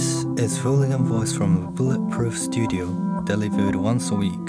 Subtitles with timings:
[0.00, 2.86] This is Fooligan Voice from Bulletproof Studio,
[3.24, 4.46] delivered once a week.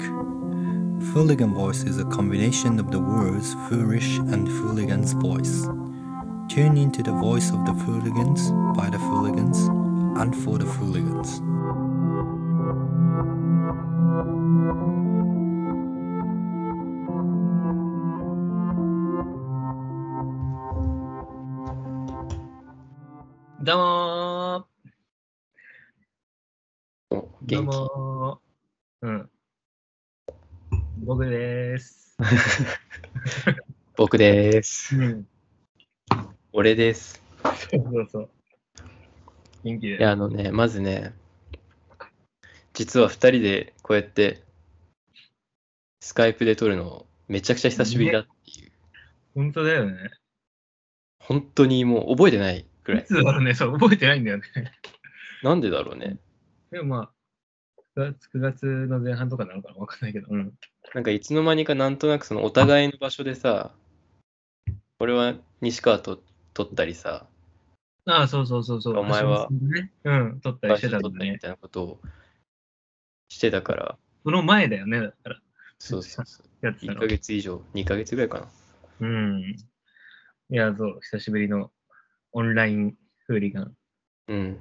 [1.12, 5.68] Fooligan Voice is a combination of the words foolish and fooligan's voice.
[6.48, 9.58] Tune into the voice of the fooligans, by the fooligans,
[10.18, 11.42] and for the fooligans.
[34.12, 34.94] 僕です。
[34.94, 35.26] うん。
[36.52, 37.22] 俺です。
[37.70, 38.30] そうそう。
[39.64, 39.96] 元気で。
[39.96, 41.14] いや、あのね、まずね、
[42.74, 44.42] 実は2人でこうやって、
[46.00, 48.72] スカイプで撮るの、めちゃくちゃ久しぶりだっていう、
[49.34, 50.10] 本当だよね。
[51.18, 53.06] 本当にもう覚えてないくらいい。
[53.06, 54.44] つだろうね、そう、覚えてないんだよね。
[55.42, 56.18] なんでだろうね。
[56.70, 57.12] でもまあ、
[57.96, 60.26] 9月 ,9 月の前半とかなのかなわかんないけど。
[60.28, 60.52] うん。
[60.92, 63.72] なんかいつの間にかなんとなくそのお互いの場所でさ、
[65.02, 66.22] 俺は西川と
[66.54, 67.26] 撮ったりさ、
[68.06, 68.98] ああ、そうそうそうそう。
[68.98, 71.10] お前はね、うん、撮ったりしてたんだね。
[71.10, 72.00] 撮ったりみたいなことを
[73.28, 75.40] してたから、その前だよね、だから。
[75.80, 76.46] そうそうそう。
[76.64, 77.06] 1やってたのヶ。
[77.08, 78.48] 月以上、2ヶ月ぐらいかな。
[79.00, 79.56] うん。
[80.50, 81.72] いや、そう、久しぶりの
[82.30, 82.94] オンライン
[83.26, 83.74] フーリガン。
[84.28, 84.58] うん。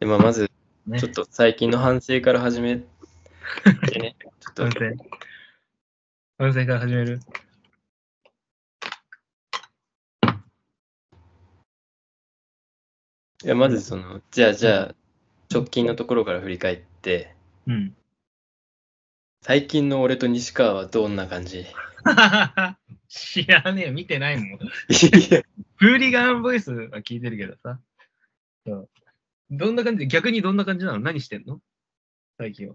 [0.00, 0.50] で、まあ、まず、
[0.88, 2.78] ね、ちょっと最近の反省から始め
[3.92, 4.78] てね、 ちょっと反省。
[6.38, 7.20] 反省から始める？
[13.46, 14.94] いや、まずその、じゃあじゃあ、
[15.54, 17.32] 直近のところから振り返って、
[17.68, 17.94] うん。
[19.40, 21.60] 最近の俺と西川はどんな感じ？
[21.60, 21.64] い
[23.06, 24.48] 知らねえよ、見てないもん。
[24.50, 24.58] や、
[25.76, 27.78] フーリガンボイスは聞いてるけどさ。
[28.66, 28.88] そう。
[29.52, 30.08] どんな感じ？
[30.08, 30.98] 逆にどんな感じなの？
[30.98, 31.60] 何してんの？
[32.38, 32.74] 最近は。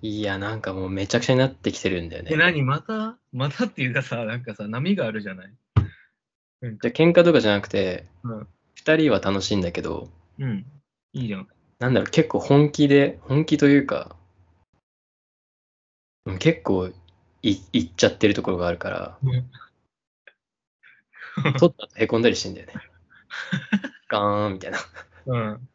[0.00, 2.36] いや、なんかもうめちゃくちゃになってきてるんだよえ、ね。
[2.38, 2.62] 何？
[2.62, 3.18] また？
[3.34, 5.52] またっていうかさ、なんかさ、波があるじゃない？
[6.60, 10.66] なんかじゃあ喧嘩とかじゃなくて、うん二人は楽しいんだけど、うん。
[11.14, 11.48] いいじゃん。
[11.78, 14.14] なんだろう、結構本気で、本気というか、
[16.26, 16.88] うん結構
[17.42, 19.18] いいっちゃってるところがあるから、
[21.58, 22.74] 撮った後へこんだりしてんだよね。
[24.08, 24.78] ガーンみたいな。
[25.26, 25.68] うん。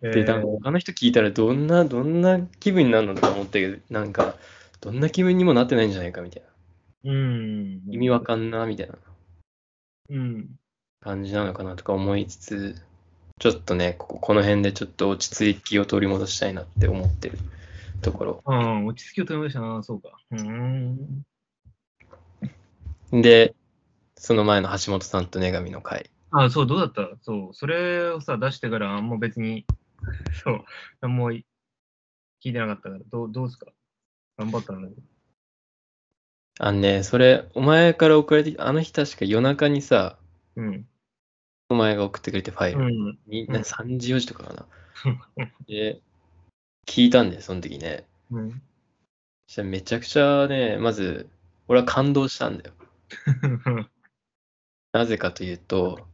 [0.00, 4.36] で、なんか他の人聞いたらどんな、どんな気分になるのとか思ったけど、なんか、
[4.80, 6.42] どんな気分にもなってないんじゃないかみたい
[7.04, 7.12] な。
[7.12, 7.82] うん。
[7.90, 8.94] 意味わかんな、みたいな
[10.10, 10.48] うん。
[11.00, 12.76] 感じなのかなとか思いつつ、
[13.38, 17.38] ちょっとね、こここの辺でちょっと落ち着きを取り戻したいなって思ってる
[18.02, 18.42] ところ。
[18.44, 20.10] うん、落ち着きを取り戻したな、そうか。
[20.30, 21.22] うーん。
[23.22, 23.54] で、
[24.16, 26.10] その前の橋本さんと女神の会。
[26.32, 27.08] あ、そう、どうだった？
[27.22, 29.64] そう、それをさ、出してから、もう別に、
[30.44, 30.64] そう、
[31.00, 31.42] 何も聞
[32.44, 33.66] いてなかったから、どう、どうすか？
[34.36, 35.02] 頑張ったんだけど。
[36.62, 40.18] あのね、それ、お前から送られてきた、あの日確か夜中にさ、
[40.56, 40.86] うん。
[41.70, 42.80] お前が送ってくれてファイル。
[42.80, 42.86] うん。
[42.86, 44.66] うんにな3時、4時とかかな。
[45.66, 46.02] で、
[46.86, 48.04] 聞いたんだよ、その時ね。
[48.30, 48.50] うん。
[48.50, 48.56] そ
[49.52, 51.30] したらめちゃくちゃね、まず、
[51.66, 52.74] 俺は感動したんだよ。
[54.92, 56.06] なぜかというと、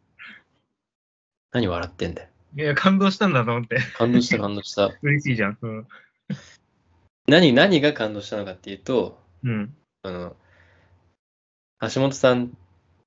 [1.50, 2.28] 何笑ってんだよ。
[2.56, 3.80] いや、感動したんだと思って。
[3.96, 4.92] 感動した、感動した。
[5.02, 5.58] 嬉しいじゃん。
[5.60, 5.88] うん。
[7.26, 9.76] 何、何が感動したのかっていうと、うん。
[10.06, 10.36] あの、
[11.80, 12.48] 橋本さんっ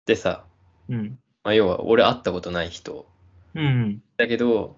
[0.05, 0.45] てさ、
[0.89, 1.19] うん。
[1.43, 3.07] まあ、要は俺会ったことない人
[3.55, 4.03] うん。
[4.17, 4.75] だけど、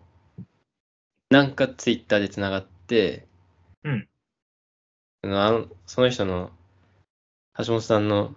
[1.30, 3.28] なんかツイッターでつながって、
[3.84, 4.08] うん
[5.24, 6.52] あのその人の
[7.58, 8.34] 橋本さんの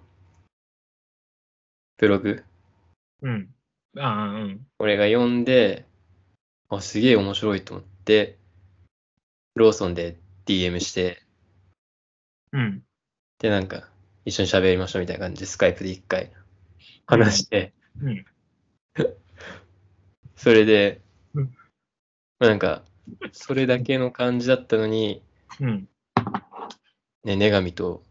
[1.97, 2.45] ブログ、
[3.23, 3.55] うん。
[3.97, 4.67] ああ、うん。
[4.79, 5.87] 俺が読んで、
[6.69, 8.39] あ、すげえ面白いと思って、
[9.55, 11.23] ローソンで DM して、
[12.53, 12.83] うん。
[13.45, 13.87] で、なんか、
[14.25, 16.33] 一緒に喋りましょうみたいな感じで、スカイプで一回
[17.05, 18.25] 話して、うん。
[20.35, 21.03] それで
[21.35, 21.47] う
[22.39, 22.85] なんか、
[23.33, 25.23] それだけの感じだったのに、
[25.61, 25.89] うん。
[27.25, 28.03] ね、女神と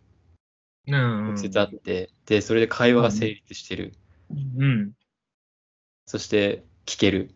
[0.86, 1.26] うん。
[1.30, 3.94] 直接会って、で、それで会話が成立してる。
[4.30, 4.92] うん。
[6.06, 7.32] そして、聞ける。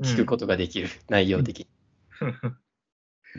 [0.00, 0.04] うん。
[0.04, 0.88] 聞くことができる。
[1.08, 1.68] 内容的に。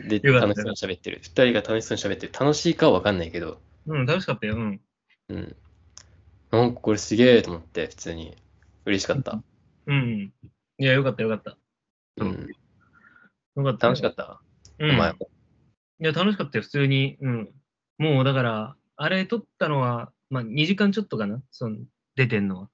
[0.08, 1.20] で、楽しそうに喋ってる。
[1.22, 2.32] 二人が楽しそうに喋ってる。
[2.32, 4.56] 楽しいかはわかんないけど、うん、楽しかったよ。
[4.56, 4.80] うん。
[5.28, 5.56] うん。
[6.50, 8.36] なんかこれすげえと思って、普通に。
[8.84, 9.42] 嬉しかった。
[9.86, 10.32] うん。
[10.78, 11.58] いや、よかった、よかった。
[12.18, 12.48] うん。
[13.56, 13.86] よかった。
[13.88, 14.40] 楽しかった？
[14.78, 14.90] うん。
[14.90, 15.30] お前も。
[16.00, 17.16] いや、楽しかったよ、普通に。
[17.20, 17.50] うん。
[17.98, 21.78] もう、だから、あれ撮ったのは、まあ、2時間ちょっとかな、その、
[22.14, 22.70] 出てんのは。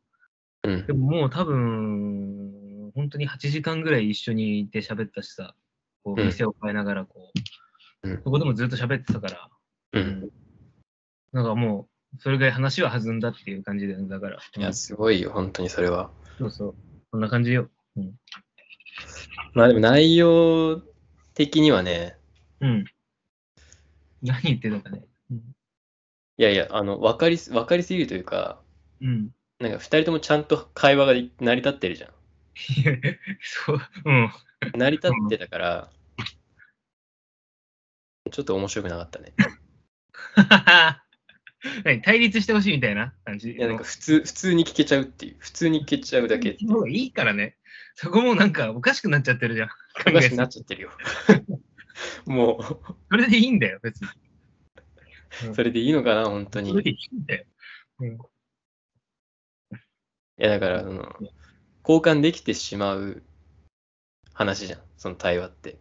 [0.65, 0.93] うんで。
[0.93, 5.55] ももう多分、本当に8時間ぐらい一緒にいて喋ったしさ、
[6.05, 7.33] こううん店を変えながらこ
[8.03, 9.51] う、うんそこでもずっと喋ってたから、
[9.93, 10.01] う。
[10.01, 10.31] うん
[11.35, 16.11] なんかもう、それぐらい話は弾んだっていう感じで、だから、いや、すごいよ、本当にそれは。
[16.39, 16.75] そうそう、
[17.11, 17.69] そんな感じよ。
[19.53, 20.81] まあでも内容
[21.35, 22.17] 的にはね、
[22.61, 22.85] うん。
[24.23, 25.05] 何言ってたかね。
[25.33, 25.39] うん。
[25.39, 25.43] い
[26.43, 28.61] やいや、あの、わかりす、わかりすぎるというか、
[29.01, 32.11] うん、なんか二人ともちゃんと会話が成り立ってるじゃん。
[33.43, 34.31] そう、うん。
[34.77, 35.91] 成り立ってたから、
[38.31, 39.35] ちょっと面白くなかったね。
[41.85, 43.53] 何対立してほしいみたいな感じ？
[43.53, 47.57] いや、なんか普通、普通に聞けちゃうっていう、普通に聞けちゃうだけっていうの方がいいからね。
[47.97, 49.69] そこもなんかおかしくなっちゃってるじゃん。
[50.09, 50.91] おかしくなっちゃってるよ。
[52.27, 52.59] も
[53.09, 54.09] それでいいんだよ、別に。
[55.51, 56.71] う、 それでいいのかな、本当に。
[56.71, 57.45] それでいいいんだよ。
[58.01, 58.19] うん
[60.37, 61.17] や、だから、あの、
[61.87, 63.23] 交換できてしまう
[64.33, 65.79] 話じゃん、その対話って。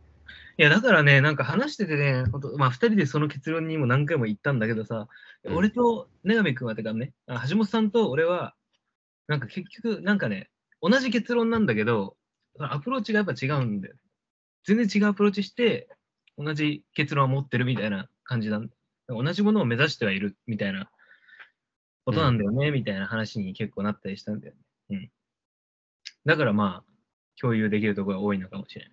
[0.58, 5.08] いや、だからね、なんか話しててね、ほんとまあ、二人でその結論にも何回も言ったんだけどさ、
[5.44, 8.56] うん俺と根上君はてかね、あ橋本さんと俺は、
[9.28, 10.50] なんか結局、なんかね、
[10.82, 12.16] 同じ結論なんだけど、
[12.60, 13.96] アプローチがやっぱ違うんだよ。
[14.64, 15.90] 全然違うアプローチして、
[16.38, 18.74] 同じ結論を持ってるみたいな感じなんだ。
[19.08, 20.90] 同じものを目指してはいるみたいな
[22.06, 24.60] ことなんだよね、みたいな話に結構なったりしたんだよね。
[24.92, 25.12] うん。
[26.26, 26.94] だからまあ、
[27.40, 28.93] 共有できるところが多いのかもしれない。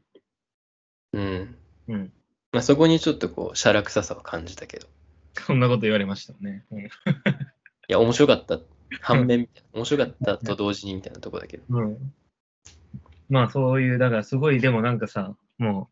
[1.12, 1.56] うん。
[1.88, 2.12] うん。
[2.52, 4.86] まあ、そこにちょっとこう、シャラ臭さを感じたけど。
[5.34, 6.64] そんなこと言われましたね。
[6.70, 6.80] うん
[7.88, 8.60] いや、面白かった。
[9.00, 9.48] 反面。
[9.72, 11.64] 面白かったと同時にみたいなとこだけど。
[11.70, 12.12] うん。
[13.28, 15.90] まあそういう、だからすごい、でもなんかさ、も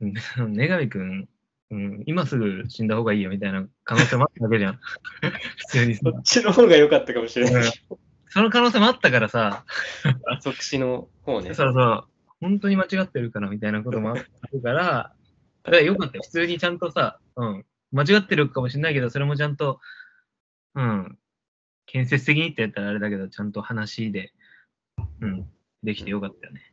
[0.00, 0.14] う、うん
[0.54, 1.28] 女神くん、
[1.70, 4.80] うん、今すぐ死んだ方がいいよみたいな可能性もあったわけじゃん。
[5.56, 6.00] 普通にさ。
[6.04, 7.64] そっちの方が良かったかもしれない。
[8.28, 9.64] その可能性もあったからさ、
[10.40, 11.54] 即死の方ね。
[11.54, 12.04] そうそう、
[12.40, 15.14] 本当に間違ってるからみたいなこともあるから、
[15.62, 16.22] だからよかったよ。
[16.24, 19.80] 普通にちゃんとさ、うん、間違ってるかもしれないけど、それもちゃんと、
[20.74, 21.18] うん、
[21.86, 24.32] 建設的にってやったらあれだけど、ちゃんと話で、
[25.20, 25.48] うん、
[25.82, 26.72] できてよかったよね。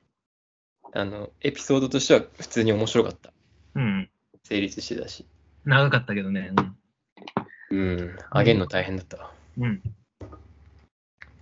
[0.93, 3.33] あの、エピソードとしては普通に面白かった。
[3.75, 4.09] うん。
[4.43, 5.25] 成立してたし。
[5.65, 6.51] 長かったけどね。
[7.71, 8.17] うん。
[8.29, 9.31] あげんの大変だった。
[9.57, 9.81] うん、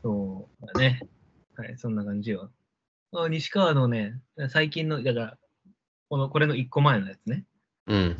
[0.04, 1.02] そうだね。
[1.56, 2.52] はい、そんな感じよ。
[3.14, 4.20] あ西川のね、
[4.50, 5.38] 最近の、だから、
[6.10, 7.44] この、これの一個前のやつね。
[7.88, 8.16] うん。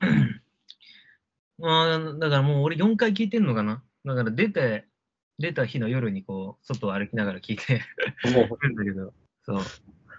[1.60, 3.82] あーだからもう俺4回聞いてんのかな。
[4.04, 4.86] だから出て、
[5.40, 7.82] 出た日の夜にこう、外を歩きながら聞いて
[8.22, 9.12] もる んだけど、
[9.44, 9.64] そう。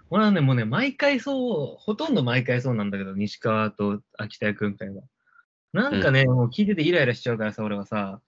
[0.10, 5.04] 俺はね、もうね、毎回そう、ほとんど毎回そうなんだけど、西川と秋田屋くん会は。
[5.72, 8.22] なんかね、もう聞いててイライラしちゃうからさ、俺はさ、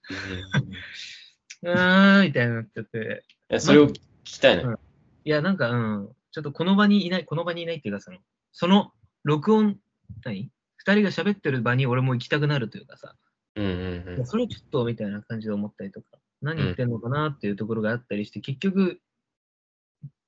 [1.62, 3.24] う、 うーん、みたいになっちゃって。
[3.50, 4.80] いや、それを聞きたいのよ。
[5.24, 8.18] いや、なんか、うん、ちょっとこの場にいない、この場にいないっていうか、その、
[8.52, 8.92] その、
[9.24, 9.78] 録音、
[10.24, 10.50] 何？
[10.76, 13.14] 二人が喋ってる場に俺も行きたくなるというかさ、
[13.54, 14.26] うんうんうん。
[14.26, 16.06] それちょっとみたいな感じで思ったりとか、
[16.40, 19.00] 何言ってんのかなっていうところがあったりして、結局、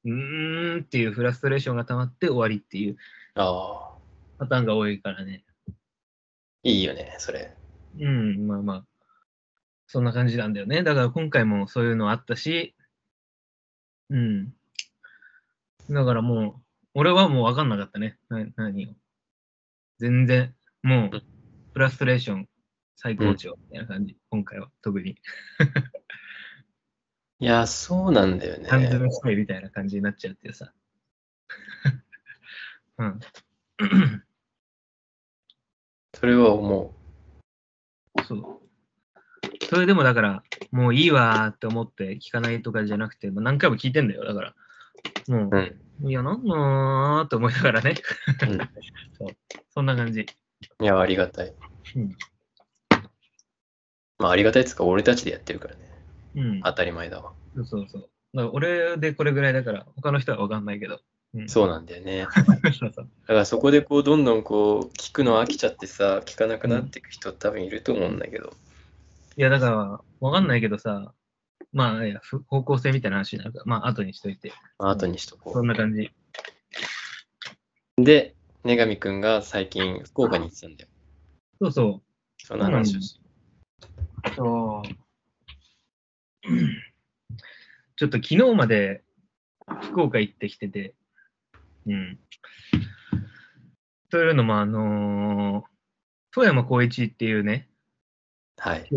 [0.04, 2.96] うーんっていうフラストレーションが溜まって終わりっていう
[3.34, 3.98] ああ、
[4.38, 5.42] パターンが多いからね。
[6.62, 7.56] いいよね、それ。
[7.98, 8.84] うん、まあまあ、
[9.86, 10.82] そんな感じなんだよね。
[10.82, 12.76] だから今回もそういうのあったし、
[14.10, 14.52] うん。
[15.90, 16.54] だからもう、
[16.94, 18.18] 俺はもう分かんなかったね。
[18.28, 18.90] な何を。
[19.98, 21.22] 全然、もううん、
[21.72, 22.48] フラストレーション
[22.96, 25.16] 最高潮みたいな感じ、今回は特に。
[27.40, 28.68] いや、そうなんだよね。
[28.68, 30.72] 缶詰したいみたいな感じになっちゃうっていうさ。
[32.98, 33.20] うん。
[36.14, 36.94] それは思
[38.26, 38.64] そう。
[39.66, 44.24] それでもだから、もういいわーって思って聞かないとかじゃなくて、何回も聞いてんだよ。
[44.24, 44.54] だから、
[45.28, 45.50] もう。
[45.52, 46.10] う、うん。
[46.10, 47.94] いや、なんなーって思いながらね。
[48.42, 48.58] うん
[49.16, 49.28] そう。
[49.70, 50.20] そんな感じ。
[50.20, 51.54] いや、ありがたい。
[51.96, 52.16] うん。
[54.18, 55.80] まあ、ありがたいっつうか、俺たちでやってるからね。
[56.36, 56.60] うん。
[56.62, 57.32] 当たり前だわ。
[57.54, 58.02] そうそうそう。
[58.34, 61.00] だから俺でこれぐらいだから、他の人は分かんないけど。
[61.34, 62.26] うん、そうなんだよね。
[62.36, 68.52] だからそこでこう、どんどんこう、聞くの飽きちゃってさ、聞かなくなっていく人多分いると思うんだけど。
[69.36, 71.12] いや、だから、分かんないけどさ、
[71.74, 74.52] まあ、いやふ方向性みたいな話になるから、まあ、後にしといて。
[74.78, 76.10] まあ後にしとこそんな感じ。
[77.98, 78.04] う。
[78.04, 80.90] で、女神くんが最近、福岡に行ってたんだよ。
[81.60, 82.02] そうそ
[82.38, 83.20] その話をし
[84.30, 84.34] う。
[84.36, 84.88] そう。
[87.96, 89.02] ちょっと昨日まで
[89.82, 90.94] 福岡行ってきてて、
[91.86, 92.18] うん。
[94.10, 95.74] というのも、あのー
[96.34, 97.68] 富山光一っていうね、
[98.56, 98.88] はい。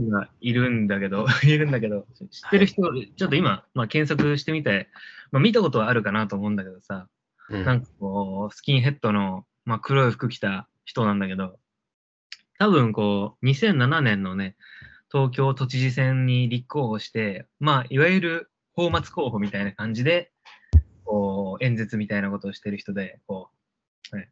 [0.41, 2.83] いるんだけど、 いるんだけど、知ってる人、
[3.15, 4.87] ちょっと今、まあ、検索してみて
[5.31, 7.07] まあ、見たことはあるかなと思うんだけどさ、
[7.49, 11.59] うんなんかこう、スキンヘッドの、まあ、黒い服着た人なんだけど、
[12.59, 14.55] 多分こう、2007年のね、
[15.11, 20.31] 東京都知事選に立候補して、まあ、いわゆる泡沫候補みたいな感じで、
[21.05, 23.49] こう、演説みたいなことをしてる人で、こ
[24.13, 24.29] う、はい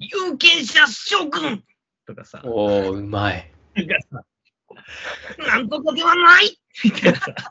[0.00, 1.64] 有権者諸君
[2.06, 3.52] とかさ、おー、うまい。
[3.78, 4.24] なんかさ、
[5.38, 6.58] なんとかではない。
[6.84, 7.18] みたいな。
[7.18, 7.44] さ、か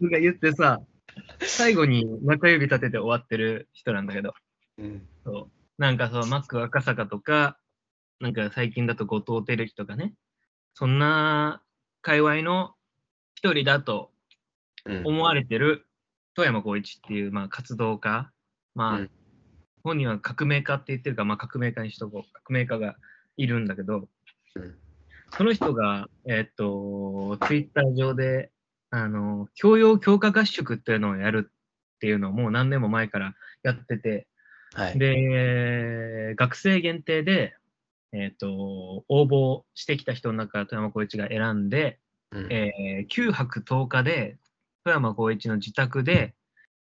[0.00, 0.80] 言ってさ、
[1.40, 4.34] 最後に中指立てて終わってる人なんだけど、
[4.78, 5.06] うん。
[5.24, 5.50] そう。
[5.78, 7.58] なんかそう、マック赤坂とか、
[8.20, 10.14] なんか最近だと後藤輝樹とかね、
[10.74, 11.62] そんな
[12.02, 12.74] 界隈の
[13.34, 14.12] 一人だと
[14.86, 15.06] うん。
[15.06, 15.86] 思われてる
[16.34, 18.30] 富山光一っていう、まあ、活動家、
[18.74, 19.10] まあ、うん。
[19.82, 22.32] 本人は革命家って言ってるから、まあ、革命家にしとこう。
[22.44, 22.96] 革命家が
[23.36, 24.08] いるんだけど、
[24.54, 24.74] うん
[25.32, 28.50] その人が、えっと、ツイッター上で、
[28.90, 34.26] あの、教養強化合宿っていうのをやるっていうのをもう何年も前からやってて、
[34.72, 34.98] はい。
[34.98, 37.56] で、学生限定で、
[38.12, 41.98] えっ、と、応募してきた人の中富山光一が選んで、
[42.32, 44.38] うんえー9泊10日で、
[44.84, 46.34] 富山光一の自宅で、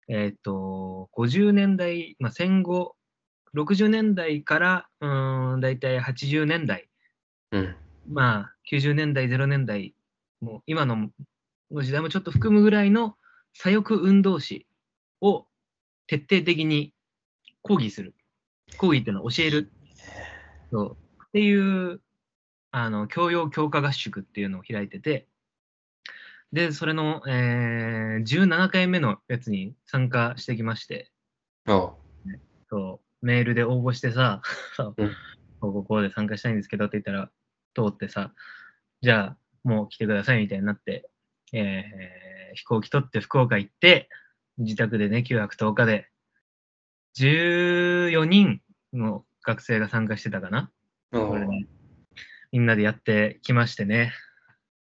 [0.08, 2.96] えっ、と、50年代、まあ、戦後、
[3.54, 6.88] 60年代から、うーん、だいたい80年代、
[7.52, 7.76] うん。
[8.08, 9.94] まあ、90年代、0年代、
[10.40, 11.10] もう今の
[11.70, 13.16] の時代もちょっと含むぐらいの
[13.52, 14.66] 左翼運動史
[15.20, 15.46] を
[16.06, 16.92] 徹底的に
[17.62, 18.14] 講義する。
[18.78, 19.70] 講義っていうのを教える。
[20.70, 20.96] そう。
[21.26, 22.00] っていう、
[22.70, 25.26] あの、教養強化合宿っていうのを開いてて、
[26.52, 31.10] で、それの、えー17回目のやつに参加してきまして、
[32.70, 34.40] そう、メールで応募してさ、
[34.76, 35.10] そううん。
[35.60, 37.30] こうこで参加したいんですけどって言ったら、
[37.74, 38.32] 通ってさ、
[39.02, 41.10] じゃあもう来てくださいみたいになって、
[41.52, 42.24] えー
[42.56, 44.08] 飛行機取って福岡行って、
[44.58, 46.08] 自宅でね、9泊10日で、
[47.18, 48.60] 14人
[48.92, 50.70] の学生が参加してたかな？
[51.12, 51.66] ね、
[52.52, 54.12] みんなでやってきましてね。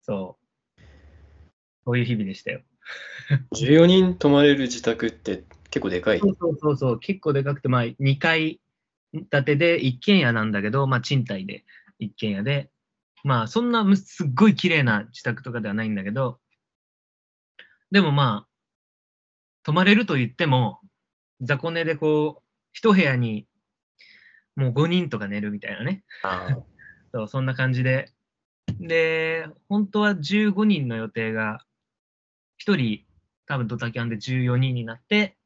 [0.02, 0.38] そ
[0.78, 0.82] う。
[1.84, 2.62] そういう日々でしたよ。
[3.56, 6.20] 14人泊まれる自宅って結構でかい？
[6.20, 6.28] そ。
[6.28, 8.60] うそうそうそう、結構でかくて、まあ、2階
[9.30, 11.64] 建てで一軒家なんだけど、まあ、賃貸で
[11.98, 12.70] 一軒家で、
[13.24, 16.38] まあ、そんなむすっごい綺麗な自宅とかではないんだけど、
[17.90, 18.48] でもまあ、
[19.62, 20.80] 泊まれると言っても、
[21.40, 23.46] 雑魚寝でこう、一部屋に
[24.56, 26.04] もう5人とか寝るみたいなね。
[26.22, 26.48] あ
[27.12, 28.12] そうそんな感じで。
[28.78, 31.64] で、本当は15人の予定が、
[32.58, 33.04] 1人、
[33.46, 35.36] 多分ドタキャンで14人になって、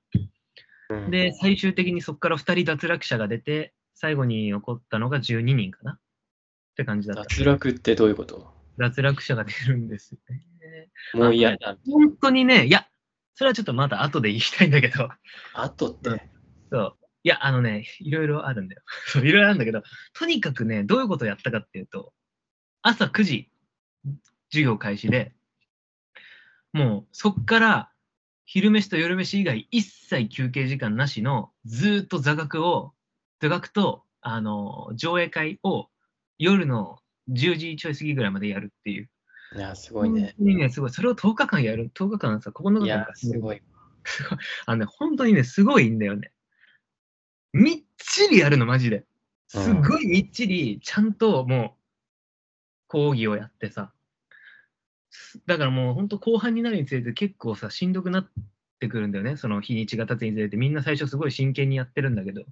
[0.90, 5.98] ーで、、最終的にそこから2人脱落者が出て、最後に起こったのが12人かな
[6.78, 7.22] って感じだった。
[7.24, 8.52] 脱落ってどういうこと？
[8.78, 10.44] 脱落者が出るんですよね。
[11.12, 11.76] もう嫌だ。
[11.90, 12.86] 本当にね、いや、
[13.34, 15.08] それはちょっとまだ後で言いたいんだけど、
[15.54, 16.30] あとって？
[16.70, 16.96] そう。
[17.24, 18.82] いや、あのね、いろいろあるんだよ。
[19.08, 19.82] そういろいろあるんだけど、
[20.12, 22.12] とにかくね、どういうことをやったかっていうと、
[22.82, 23.50] 朝9時、
[24.50, 25.34] 授業開始で、
[26.72, 27.90] もうそっから
[28.44, 32.92] 昼飯と夜飯以外一切休憩時間なしのずーっと座学を、
[33.40, 35.88] 座学と、あの、上映会を
[36.38, 36.98] 夜の
[37.30, 39.08] 10時ちょい過ぎぐらいまでやるっていう。
[39.56, 40.34] いや、すごいね。
[40.38, 40.90] ね、すごい。
[40.90, 41.90] それを10日間やる。
[41.94, 43.62] 10日間さ、9日間いやか、すごい。
[44.66, 46.32] あのね、本当にね、すごいんだよね。
[47.52, 49.04] みっちりやるの、マジで。
[49.48, 51.78] すごいみっちり、ちゃんともう、
[52.88, 53.92] 講義をやってさ。
[55.10, 58.30] すだからもう本当後半になるにつれて結構さ、しんどくなっ
[58.78, 59.36] てくるんだよね。
[59.36, 62.44] その日にちが経つにつれて、みんな最初すごい真剣にやってるんだけど、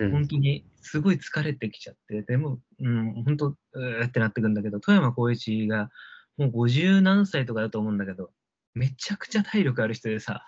[0.00, 5.90] うん本当にすごい疲れてきちゃって、でも、うん、本当、うーってなってくんだけど、富山光一が
[6.36, 8.30] もう50何歳とかだと思うんだけど、
[8.74, 10.44] めちゃくちゃ体力ある人でさ、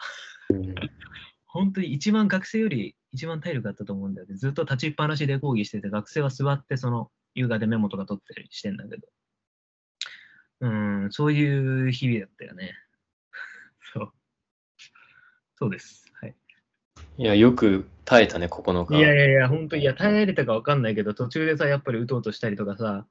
[0.51, 0.75] うん
[1.57, 4.37] 本当に一番学生より一番体力あったと思うんだよね。
[4.37, 9.09] ずっと立ちっぱなしで講義してて、学生は座ってその優雅でメモとか取ったりしてんだけど。
[10.61, 12.75] うん、そういう日々だったよね。
[13.95, 14.13] そう。
[15.57, 16.13] そうです。
[16.21, 16.35] はい。
[17.19, 18.99] いや、よく耐えたね、9日。
[18.99, 23.07] いやいやいや、本当に、いや、耐えれたかわかんないけど、途中でさ、やっぱり打とうとしたりとかさ、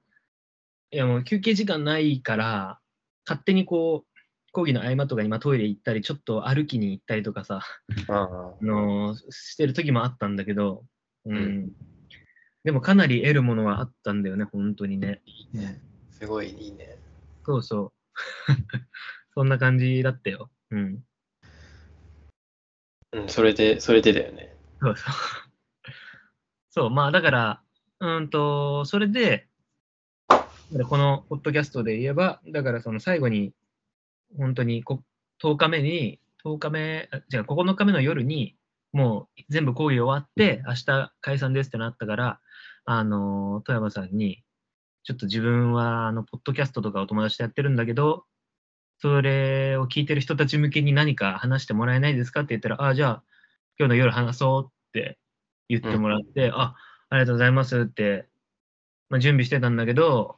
[0.91, 2.79] いやもう休憩時間ないから、
[3.25, 7.61] 勝手にこう、講義の合間とかにまあトイレ行ったり、ちょっと歩きに行ったりとかさ、
[8.07, 10.85] あああのーしてる時もあったんだけど、
[11.25, 11.35] うん。
[11.35, 11.71] うん
[12.63, 15.21] でもかなり得るものはあったんだよね、本当にね。
[15.27, 15.79] いいね。
[16.09, 16.97] すごいいいね。
[17.45, 17.93] そうそう。
[19.35, 20.49] そんな感じだったよ。
[20.71, 21.03] うん。
[23.15, 24.53] うん、それで、それでだよね。
[24.81, 25.13] そうそう。
[26.69, 27.61] そう、まあだから、
[27.99, 29.47] うんと、それで、
[30.89, 33.53] このポッドキャストで言えば、だからその最後に、
[34.37, 35.01] 本当にこ
[35.41, 38.55] 10日目に10日目、あ違う、9日目の夜に、
[38.93, 42.39] もう全部講義終わって、明日解散ですってなったから、
[42.85, 44.43] あの、富山さんに、
[45.03, 48.25] ちょっと自分は、あの、ポッドキャストとかお友達とやってるんだけど、
[48.97, 53.23] それを聞いてる人たち向けに何か話してもらえないですかって言ったら、あ、じゃあ、
[53.77, 55.17] 今日の夜話そうって
[55.67, 56.75] 言ってもらって、あ、
[57.09, 58.27] ありがとうございますって、
[59.09, 60.37] まあ、準備してたんだけど、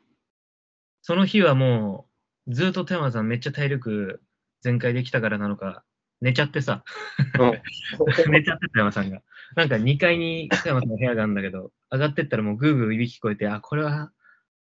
[1.02, 2.08] その日はも
[2.48, 4.22] う、ずっと富山さんめっちゃ体力
[4.62, 5.84] 全開できたからなのか、
[6.22, 6.84] 寝ちゃってさ、
[8.30, 9.22] 寝ちゃって富山さんが。
[9.56, 14.12] なんか2階に富山さんの部屋があるんだけど、上がってったらもうグーグーいびき聞こえて、あ、これは、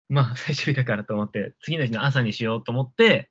[0.09, 3.31] まあ最終日だからと思って、次の日の朝にしようと思って、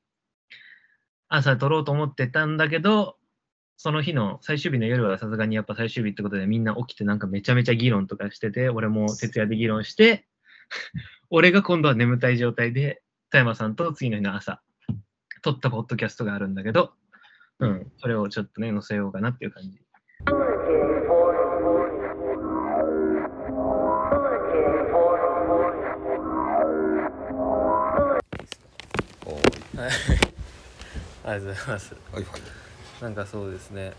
[1.33, 3.15] 朝撮ろうと思ってたんだけど、
[3.77, 10.27] その日の最終日の夜はさすがにやっぱ最終日ってことでみんな起きてなんかめちゃめちゃ議論とかしてて、俺も徹夜で議論して、
[11.31, 14.61] 俺が今度は眠たい状態で、田山さんと次の日の朝、
[15.41, 16.91] 撮ったポッドキャストがあるんだけど、
[17.59, 19.81] うん、それをちょっとね、載せようかなっていう感じ。
[31.23, 31.91] ありがとうございます。
[31.93, 32.41] いはいはい
[33.01, 33.93] なんかそうですね。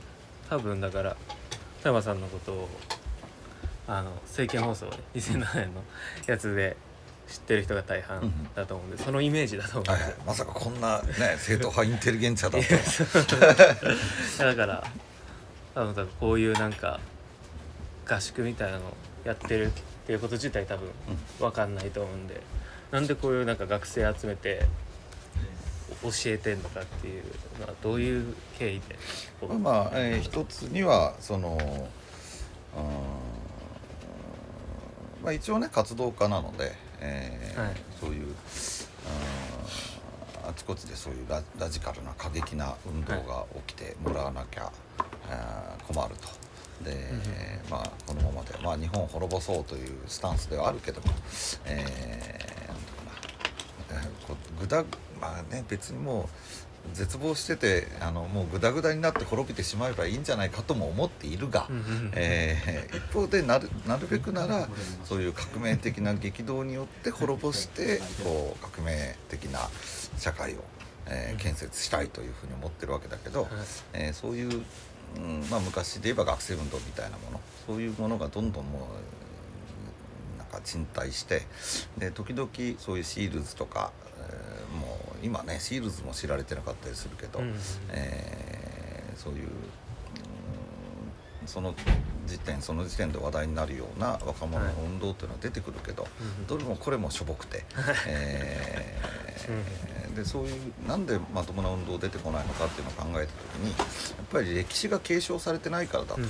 [0.49, 1.17] 多分だから、
[1.83, 2.69] 富山さんのことを、
[3.89, 5.83] あの、政見放送ね、2007年の
[6.27, 6.77] やつで
[7.27, 10.17] 知ってる人が大半うんうんだと思うんで、そのイメージだと思うんはいですよ。
[10.19, 14.85] はいまさかこんなね正統派インテリゲンチャだいとやそうだから、
[15.75, 17.01] 多分多分こういうなんか、
[18.09, 18.93] 合宿みたいなのを
[19.25, 19.71] やってるっ
[20.07, 20.89] ていうこと自体多分
[21.41, 22.41] 分かんないと思うんで、
[22.93, 24.67] なんでこういうなんか学生集めて
[26.03, 27.23] 教えてんのかっていう
[27.61, 28.99] のはどういう経緯で？
[29.59, 31.59] まあ、えー一つにはその
[35.23, 37.75] まあ一応ね活動家なので、えーはい。
[38.01, 38.33] そういううー
[40.47, 44.73] んあちこちでそういうララジカルな過激な運動が起きてもらわなきゃ、
[45.31, 46.29] えー困ると。
[46.85, 47.13] で、
[47.71, 51.07] まあこのままで、まあ、日本を滅ぼそうというスタンスではあるけども、
[51.67, 51.97] えーなんてい
[52.41, 54.01] うかな。
[54.01, 54.85] えーこうぐだ
[55.23, 56.29] まあね別にも
[56.93, 61.69] う絶望しててあのもうグダグダになって滅びてしまえばいいんじゃないかとも思っているが、
[62.17, 64.69] えー一方でなるなるべくなら
[65.05, 69.61] そういう革命的な激動によって滅ぼしてこう革命的な
[70.19, 70.65] 社会を、
[71.07, 73.51] えー建設したいというふうに思ってるわけだけど、はい。
[73.93, 74.63] えーそういう、
[75.17, 78.83] うんまあ、昔で言えば学生運動みたいなものそういうものがどんどんもう
[80.33, 81.43] うんなんか沈滞して
[81.99, 87.49] で時々そういうシールズとか、えーもう今ねシールズも知られてなかったりするけど、うん。
[87.49, 87.55] うん
[87.91, 89.53] えーそういう、うん
[91.47, 91.75] その
[92.27, 96.47] 時点その時点で話題になるような若者の運動っていうのは出てくるけど、うん。
[96.47, 97.65] どれもこれもしょぼくて、
[98.07, 103.75] えーでそういうなんでまともな運動出てこないのかっていうのを考えた時にや
[104.23, 106.21] っぱり歴史が継承されてないからだと。
[106.21, 106.29] うん。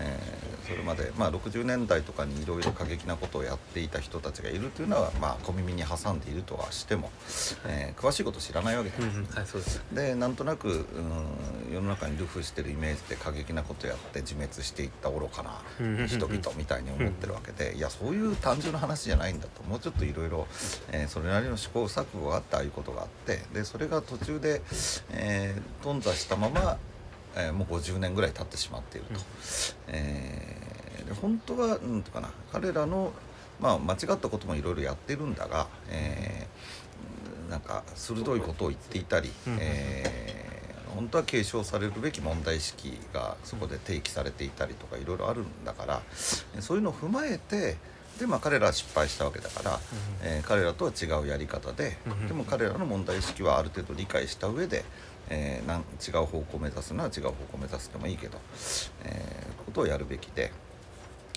[0.00, 7.10] えーそれまで、まあ、60年代とかにいろいろ過激なことをやっていた人たちがいるというのは、まあ、小耳に挟んでいるとはしても、
[7.66, 9.04] えー詳しいこと知らないわけだ。
[9.04, 9.82] ようんうんはいそうです。
[9.92, 15.60] でなんとなく、うん、世の中に流布してるイメージで過激なことやって自滅していった愚かな
[16.06, 19.62] 人々みたいに思ってるわけでいやそういう単純な話じゃないんだと。
[19.64, 20.46] もうちょっといろいろ
[20.92, 24.62] えーそれなりの試行錯誤があってああいうことがあってでそれが途中で、
[25.12, 26.78] えー頓挫したまま、
[27.36, 29.20] えーもう50年ぐらい経ってしまっていると。
[29.88, 33.12] えーで本当はなんていうかな彼らの、
[33.60, 40.36] まあ、間違ったこともいろいろやってるんだが、えーなんか鋭いことを言っていたり、うんえー
[40.96, 46.00] 本当は継承されるべき問題意識がそこで提起されていたりとかいろいろあるんだから
[46.60, 47.76] そういうのを踏まえて
[48.18, 49.78] で、まあ、彼らは失敗したわけだから、
[50.22, 52.26] えー彼らとは違うやり方でうん。
[52.28, 54.84] でも彼らの問題意識はある程度理解した上で、
[55.28, 58.38] えーなん違う方向を目指すのは違う方向を目指すでもいいけど、
[59.04, 60.52] えーことをやるべきで。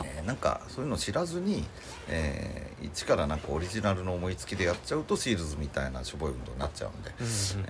[0.06, 1.66] えーなんかそういうのを知らずに、
[2.08, 7.12] えー一からなんかオリジナルの思いつきでやっちゃうとシールズみたいなしょぼい運動になっちゃうんで、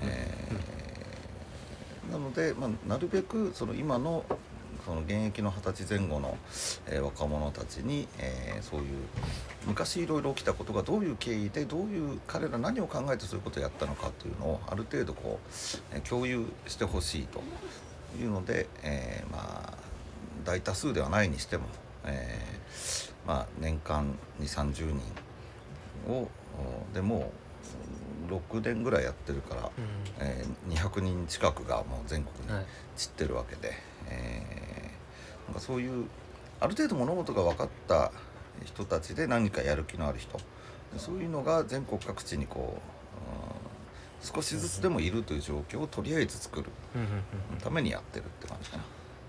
[0.01, 4.25] えーなので、まあ、なるべくその今の
[4.89, 6.35] その現役の二十歳前後の、
[6.87, 8.87] えー若者たちに、えーそういう
[9.67, 15.47] 昔いろいろ起きたことがどういう経緯でどういう彼ら何を考えてそういうことをやったのかというのをある程度こう、
[15.93, 17.41] えー共有してほしいと
[18.19, 19.77] いうので、えーまあ
[20.43, 21.65] 大多数ではないにしても、
[22.05, 24.91] えーまあ、年間2 3 0
[26.07, 26.27] 人を
[26.91, 27.31] おでも
[28.29, 29.71] う6年ぐらいやってるから、
[30.19, 32.65] えー200人近くがもう全国にはい。
[32.95, 33.73] 散ってるわけで、
[34.07, 34.68] えー
[35.49, 36.05] なんかそういう
[36.59, 38.11] ある程度物事が分かった
[38.63, 40.39] 人たちで何かやる気のある人。
[40.97, 42.79] そういうのが全国各地にこう、うん
[44.21, 46.65] 少しずつでもいるという状況をとりあえず作る。
[47.63, 48.77] ためにやってるって感じか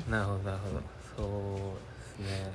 [0.08, 0.18] な。
[0.18, 0.80] なるほどなるほど。
[1.16, 1.78] そ
[2.18, 2.50] うですね。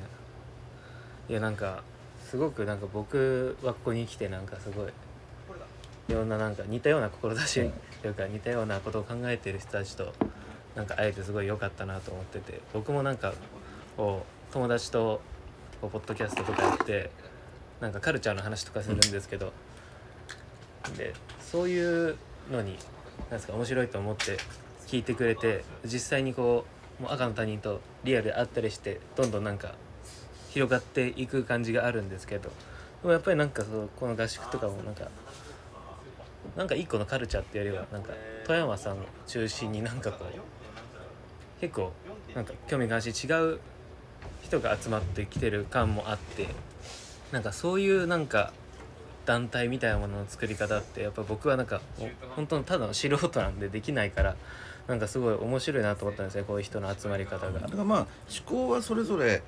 [1.29, 1.81] いやなんか
[2.29, 4.91] すごくなんか僕はここに来てなんかすごい
[6.09, 10.13] いろんななんか似たような志というか似たようなことを考えてる人たちと
[10.75, 13.33] なんか会えてすごい良かったなと思ってて僕もなんか
[13.97, 15.21] こう友達と
[15.81, 17.09] こうポッドキャストとかやって
[17.79, 19.53] なんかカルチャーの話とかするんですけど
[20.97, 22.17] でそういう
[22.51, 22.77] のに
[23.19, 24.37] なんですか面白いと思って
[24.87, 26.65] 聞いてくれて実際にこ
[26.99, 29.75] うもう赤の他人とリアルで会ったりしてどんどんなんか
[30.49, 32.49] 広がっていく感じがあるんですけど
[33.01, 35.09] でもやっぱりなんかそうこの合宿とかもなんか
[36.55, 38.13] なんか一個のカルチャーっていうよりはなんか
[38.45, 41.91] 富山さん中心になんかこう結構
[42.33, 43.59] なんか興味関心違う
[44.43, 46.47] 人が集まってきてる感もあって
[47.31, 48.53] なんかそういうなんか
[49.25, 51.81] 団体みたいなものの作り方ってやっぱ僕はなんか
[52.35, 54.35] 本当のただの素人なんでできないから
[54.87, 57.67] なんかすごい面白いなと思ったんですねこういう人の集まり方がだ。
[57.67, 58.07] からまあ思
[58.45, 59.41] 考はそれぞれ、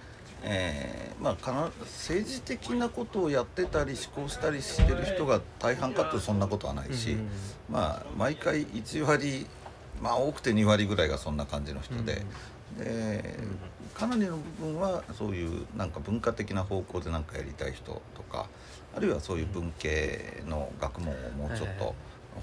[0.43, 7.29] えーまあ、かな政治的なことをやってたり思考したりしてる人が大半かってそんなことはないし、うんうん
[7.69, 9.45] まあ毎回1割
[10.01, 12.23] まあ多くて2割ぐらいがそんな感じの人で。
[12.77, 13.37] で
[13.93, 18.47] かなりの部分はそういうなんか文化的な方向で何かやりたい人とか
[18.95, 21.95] あるいはそういう文系の学問をもうちょっと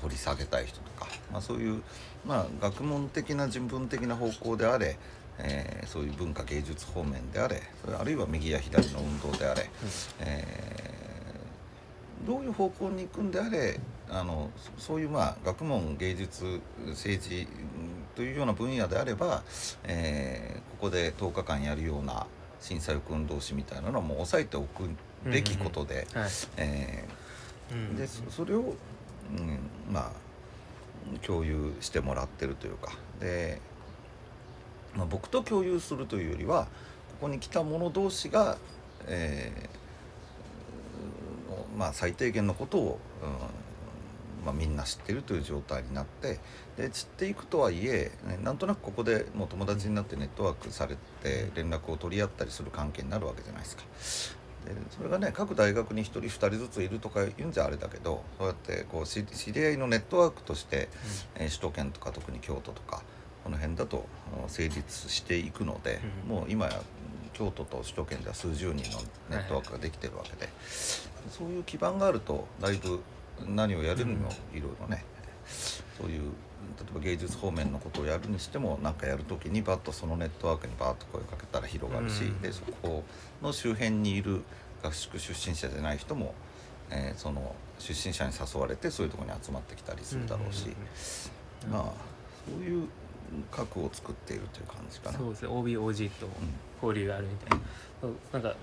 [0.02, 1.82] 掘り下げたい人とか、まあ、そういう、
[2.26, 4.96] まあ、学問的な人文的な方向であれ、
[5.38, 9.70] えーそういう文化芸術方面であれそれあるいは右や左の運動であれ、
[10.20, 10.84] えー
[12.26, 17.46] どういう方向に行くんであれあのそそういうまあ学問芸術政治うん
[18.14, 19.42] というような分野であれば、
[19.84, 22.26] えーここで10日間やるような
[22.60, 24.90] 震災欲運動史みたいなのはもう抑えておく
[25.24, 26.06] べきことで、
[28.06, 28.74] そそれを、
[29.38, 29.58] うん、
[29.90, 30.12] まあ
[31.26, 33.60] 共有してもらってるというかで、
[34.94, 36.68] まあ、僕と共有するというよりはこ
[37.22, 38.58] こに来た者同士が、
[39.06, 43.63] えーまあ、最低限のことを、うん
[44.44, 46.38] まあ、みんな知ってるという状態になって
[46.76, 53.82] で知っていくとはいえねなんとなくここでもう友達になってネットワークされて連絡を取り合ったりする関係になるわけじゃないですか。
[54.64, 60.88] でそれがね各大学に1人2人ずついるとか言うんじゃあれだけどそうやってこう知知り合いのネットワークとして、
[61.34, 63.02] えー首都圏とか特に京都とか
[63.44, 64.06] この辺だと
[64.48, 66.30] 成立していくので、うん。
[66.30, 66.80] もう今や
[67.34, 70.48] 京都と首都圏では数十人のネットワークができてるわけで、
[71.30, 73.02] そういう基盤があるとだいぶ
[73.48, 75.04] 何をやるにもいろいろね、
[75.98, 82.40] そういう例えば芸術方面のことをやるにしても何かやる時にバッとそのネットワークにバーッと声をかけたら広がるし、うん。
[82.40, 83.04] でそこ
[83.42, 84.42] の周辺にいる
[84.82, 86.34] 合宿出身者じゃない人も、
[86.90, 90.68] えーその出身者に誘われてそういうところに集まってきたりするだろうし、
[91.66, 91.82] うんまあ
[92.46, 92.86] そういう
[93.50, 95.18] 核を作っているという感じかな。
[95.18, 95.48] そうですね。
[95.48, 96.28] OBOG と
[96.80, 97.64] 交流があるみたいな、
[98.00, 98.54] そうなんか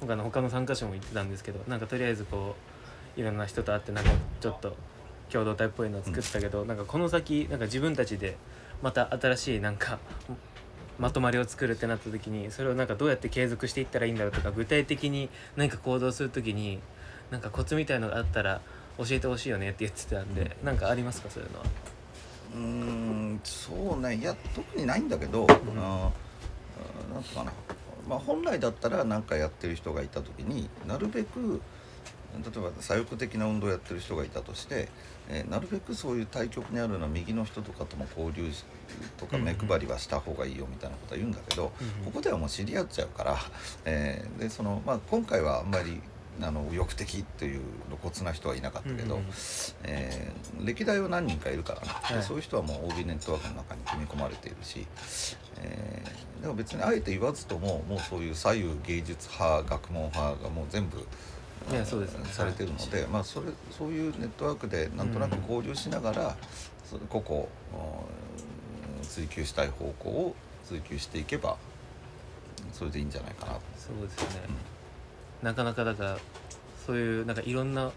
[0.00, 2.75] 他の他の参加者も言ってたんですけどなんかとりあえずこう
[3.16, 4.76] いろんな人と会ってなんかちょっと
[5.30, 8.36] 共同体っぽいのを作ったけど、なんかこの先なんか自分たちで
[8.82, 9.98] また新しいなんか
[10.98, 16.80] まとまりを作るってなった時にそれをなんかどうやって継続していったらいいんだろうとか具体的に何か行動する時に
[17.30, 18.60] なんかコツみたいのがあったら
[18.98, 21.64] 教えてほしいよねって言ってたんで、なんかありますかそういうのは？
[22.54, 24.16] うーんそうね。
[24.16, 25.50] いや特にないんだけど、ん。
[25.50, 27.52] あーなんとかな、
[28.08, 31.60] まあ、本来だったら何かやってる人がいた時になるべく
[32.42, 34.88] 例えば左翼的な運動をやってる人がいたとして、
[35.28, 38.52] えーなるべくそういう対極にあるような右の人とかとも交流
[39.16, 43.36] とか目配りはした方がいいよみたいなことは言うんだけど、うんうんここではもう知り合っちゃうから、
[43.84, 46.00] えーでそのまあ、今回はあんまり
[46.40, 49.26] あの右翼的という露骨な人はいなかったけど、うんうん
[49.84, 52.22] えー歴代は何人かいるからね、ではい。
[52.24, 54.86] そういう人はもう OB ネットワークの中に組み込まれているし、
[55.58, 60.98] えーでも別にあえて言わずとももうそういう左右芸術派学問派がもう全部
[61.70, 62.24] いやそうですね。
[62.26, 66.36] されてるので、まあ、それそういうネットワークでなんとなく交流しながら、
[66.84, 67.42] それ個々
[68.98, 71.56] うん追求したい方向を追求していけば
[72.72, 73.60] それでいいんじゃないかなと。
[73.76, 74.48] そうですよね、
[75.42, 76.18] なかなかだから
[76.86, 77.90] そういうなんかいろんな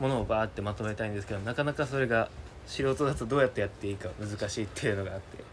[0.00, 2.30] ものをバーってまとめたいんですけどなかなかそれが
[2.66, 5.44] 素人だとどうやってやっていいか難しいっていうのがあって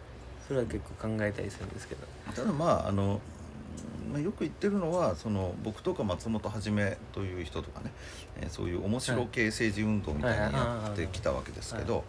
[0.47, 2.07] それは結構考えたりするんですけど。
[2.33, 3.21] ただまああの
[4.11, 7.91] まあよく言ってるのはその僕とか松本はじめという人とかね、
[8.41, 12.03] えーそういう面白系政治運動みたいなやってきたわけですけど、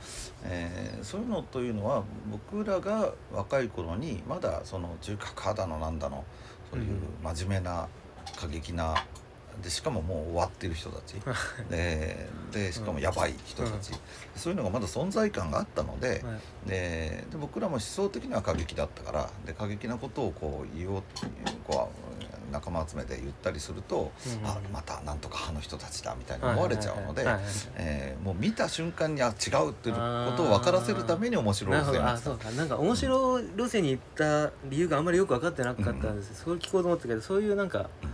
[0.44, 6.24] えーそういうのというのは僕らが若い頃にまだその中核派だのなんだの
[6.70, 6.86] そういう
[7.22, 7.88] 真面目な
[8.36, 9.04] 過激な
[9.62, 11.14] でしかももう終わってる人たち。
[11.70, 13.92] ででしかもやばい人たち、
[14.36, 16.68] そういうのがまだ存在感があったので,、はい。
[16.68, 21.02] でで僕らも思想的には過激だったからで過激なことをこう言おう
[21.66, 24.12] こう仲間集めて言ったりすると、
[24.42, 27.24] うんあまたなんとか派の人たちだみたいに思われちゃうので
[28.22, 30.00] もう見た瞬間にあ違うっていうこ
[30.36, 32.50] とを分からせるために面白い路線にあそうか。
[32.50, 38.08] なんか面白い路線に行った理由があんまりよく分かってなかったんです、それ聞こうと思ったけどそういうなんか、あー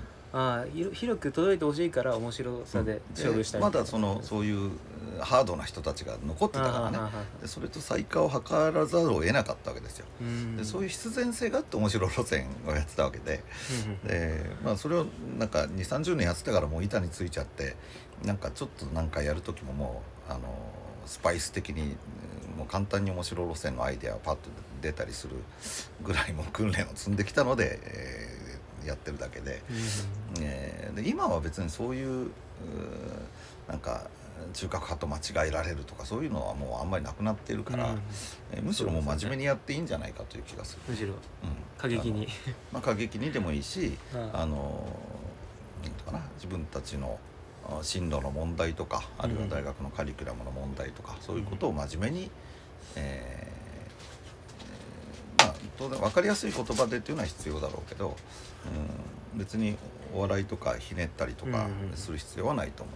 [0.72, 3.60] ひろ広く届いてほしいから面白さで勝負したい。
[3.60, 4.70] でまだそのそういう
[5.16, 6.90] えーハードな人たちが残ってたから。
[6.90, 6.98] ね
[7.42, 8.40] でそれと再化を図
[8.72, 10.06] らざるを得なかったわけですよ。
[10.56, 13.42] でそういう必然性があって面白い路線をやってたわけで。
[14.04, 15.06] で、まあ、それを
[15.38, 17.76] なんか2 3 0年やってたからもう板についちゃって
[18.24, 20.40] なんかちょっとなんかやる時ももうあの
[21.06, 24.48] スパイス的にうんもう簡単に面白い路線のアイデアがパッと
[24.80, 25.36] 出たりする
[26.02, 28.39] ぐらいもう訓練を積んできたので、えー
[28.86, 29.62] やってるだけで。
[30.40, 32.30] えーで今は別にそういううー
[33.68, 34.08] なんか
[34.54, 37.94] 中核派と間違えられるとかそういうのはもうあんまりなくなっているから、
[38.52, 40.82] えーむしろもう真面目にやっていいんじゃないかという気がする。
[40.88, 41.08] むしろ。
[41.08, 41.16] うん。
[41.78, 42.26] 過激に。
[42.72, 44.84] まあ、過激にでもいいしあ あの
[45.82, 47.18] なんていうかな自分たちの
[47.68, 52.30] あ進路の問題とかあるいは大学のカリキュラムの問題とか、そういうことを真面目に、
[52.96, 53.46] え
[55.78, 58.16] 当然分かりやすい言葉でっていうのは必要だろうけど、
[59.32, 59.76] うん、別に
[60.14, 62.94] お笑いとかひねったりとかうんする必要はないと思う。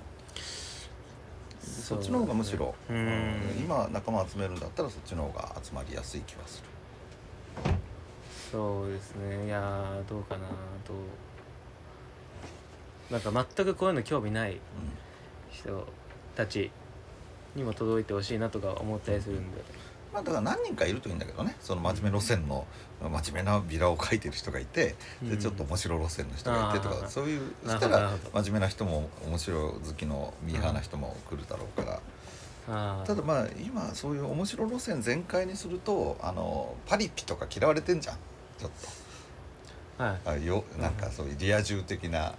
[1.60, 2.96] そそっちの方がむしろ、うん。
[2.96, 7.72] うん今仲間集めるんだったらそっちの方が集まりやすい気はする。
[8.52, 9.46] そうですね。
[9.46, 10.42] いやーどうかな
[10.86, 10.96] どう
[13.12, 14.58] なんか全くこういうの興味ない
[15.50, 15.86] 人
[16.34, 16.70] たち
[17.54, 19.58] にも届いてほしいなとか思ったりするんで
[20.14, 21.56] まあだから何人かいるといいんだけどね。
[21.60, 22.64] その真面目路線の
[23.02, 25.38] 真面目なビラを書いてる人がいて、でうん。
[25.38, 32.00] ちょっと面白路線の人がいてとかそういうしたら真面目な人も面白好きのミーハーな人も来るだろうか
[32.66, 38.16] ら、ただまあ今そういう面白路線全開にするとあのパリピとか嫌われてんじゃん。
[38.58, 38.70] ちょっ
[39.98, 40.18] はい。
[40.24, 42.34] とあよなんかそういうリア充的な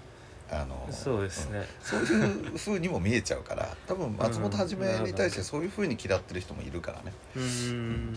[0.52, 7.12] あのそうですね、そういう風にも見えちゃうから多分松本はじめに対してそういう風に嫌ってる人もいるからね。
[7.36, 8.14] うーん。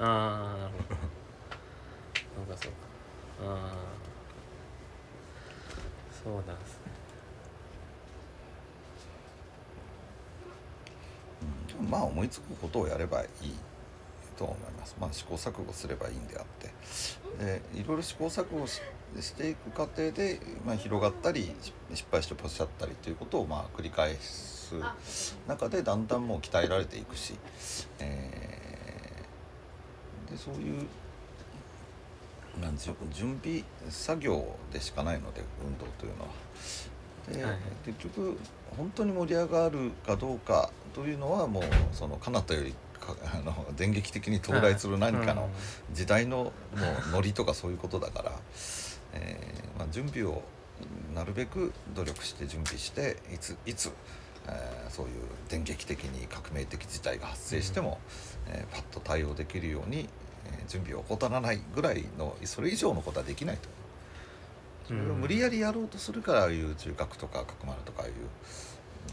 [0.00, 0.96] ああなるほど。
[2.34, 2.72] そうかそう。
[2.72, 2.78] か
[3.42, 3.74] ああ
[6.24, 6.78] そうなんですね。
[11.80, 11.88] うん。
[11.88, 13.54] まあ思いつくことをやればいい
[14.36, 14.96] と思います。
[15.00, 16.72] まあ試行錯誤すればいいんであって
[17.44, 18.80] でいろいろ試行錯誤し
[19.20, 24.74] していく過程で、まあ、広がったりし失敗してポシャったりということをまあ繰り返す
[25.46, 27.34] 中でだんだんもう鍛えられていくし、
[27.98, 28.48] えー
[30.30, 30.86] でそういう
[32.60, 36.28] なんでしょう準備作業でしかないので運動というのは。
[37.32, 38.38] ではい結局
[38.76, 45.48] 本当に盛り上がるかどうかというのはもうその彼方よりかあの電撃的に到来する何かの
[45.92, 46.52] 時代のも
[47.10, 48.32] うノリとかそういうことだから、
[49.20, 50.42] えーまあ、準備を
[51.14, 53.92] なるべく努力して準備していついつ、
[54.46, 55.12] えーそういう
[55.48, 57.98] 電撃的に革命的事態が発生しても、
[58.48, 60.08] えーパッと対応できるように、
[60.46, 63.68] えー準備を怠らないぐらいのそれ以上のことはできないと。
[64.86, 68.12] それを無理やりやろうとするからああいう中核とか角丸とかいう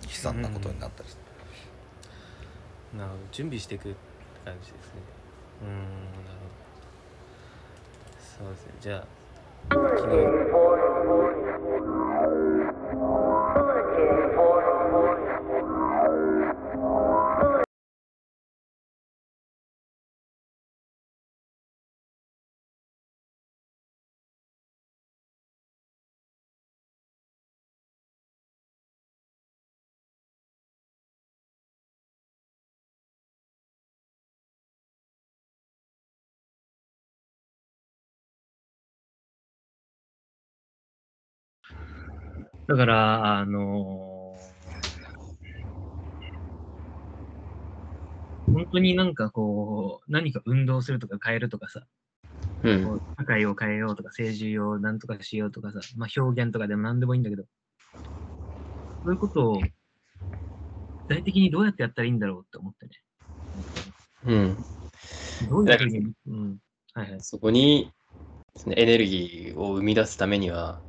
[0.03, 1.09] 悲惨なことになったり。
[1.09, 1.17] す
[2.93, 2.99] る。
[2.99, 3.23] なるほど。
[3.31, 3.97] 準備していくって
[4.45, 4.81] 感じですね。
[5.63, 6.37] うーんなる
[8.39, 8.45] ほど。
[8.45, 8.73] そうですね。
[8.79, 9.07] じゃあ
[9.69, 10.94] 昨日
[42.67, 44.45] だから、あのー
[48.47, 51.85] 本当になんかこう、何か運動するとか変えるとかさ、
[52.63, 57.43] うん社会を変えようとか、政治をなんとかしようとかさ、まあ表現とかでも何でもいいんだけど、
[59.03, 59.61] そういうことを
[61.07, 62.91] 具体的にどうやってやったらいいんだろうって思ってね。
[64.25, 64.57] うん
[65.49, 66.57] どういうふうに、うん。
[66.93, 67.21] はいはい。
[67.21, 67.91] そこに
[68.75, 70.81] エネルギーを生み出すためには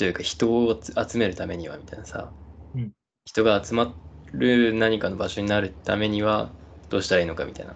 [0.00, 2.32] というか人をつ集めるためにはみたいなさ、
[2.74, 2.90] うん。
[3.26, 3.94] 人が集ま
[4.32, 6.48] る何かの場所になるためには
[6.88, 7.74] どうしたらいいのかみたいな。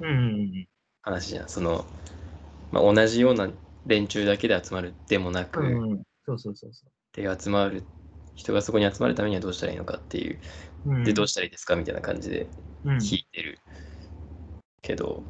[0.00, 0.66] うんうんうん。
[1.02, 1.48] 話じゃん。
[1.48, 1.84] その、
[2.72, 3.48] まあ、同じような
[3.86, 7.84] 連中だけで集まるでもなく、うんうん、そうそうそうそで集まる
[8.34, 10.40] 人がそこに集まるためにはどうしたらいいのかっていう。
[10.86, 11.04] うん。
[11.04, 12.48] でどうしたらいいですかみたいな感じで
[12.82, 12.96] うん。
[12.96, 13.60] 聞いてる。
[14.82, 15.22] けど、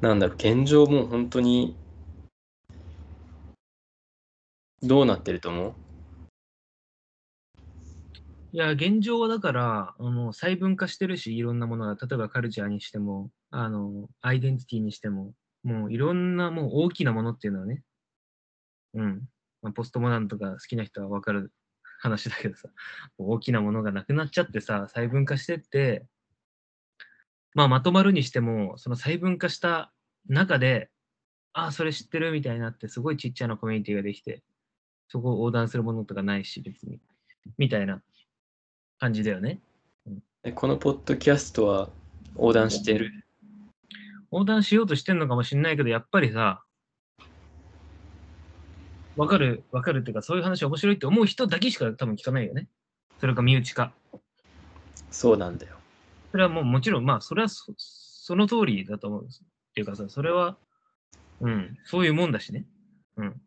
[0.00, 1.74] なんだろう現状もう本当に
[4.86, 5.74] どうなってると思う？
[8.52, 15.32] いや、現状はだから、あの細分化してるし、いろんなものが、例えばカルチャーにしても、あの、アイデンティティにしても、
[15.64, 17.82] もういろんなもう大きなものっていうのはね、
[18.94, 19.28] うん。
[19.60, 21.52] まあ、ポストモダンとか好きな人はわかる
[21.98, 22.68] 話だけどさ、
[23.18, 26.06] 大きなものがなくなっちゃってさ、細分化してって、
[27.54, 29.92] まあまとまるにしても、その細分化した
[30.28, 30.90] 中で、
[31.54, 34.44] ああ、それ知ってるみたいになって、すごいちっちゃなコミュニティができて、
[35.08, 36.98] そこを横断するものとかないし、別に。
[37.58, 38.00] みたいな
[38.98, 39.60] 感じだよね。
[40.42, 41.90] でこのポッドキャストは
[42.34, 43.24] 横断してる？
[44.30, 46.64] 横断しようとしてんのかもしれないけど、やっぱりさ、
[49.16, 52.68] わかる、わかるっていうか、そういう話面白いって思う人だけしか多分聞かないよね。
[53.20, 53.92] それか身内か。
[55.10, 55.76] そうなんだよ
[56.32, 59.44] それはもうもちろん、まあ、それはそその通りだと思うんです。
[59.44, 60.56] っていうかさ、それは、
[61.40, 62.66] うん、そういうもんだしね。
[63.16, 63.40] うん。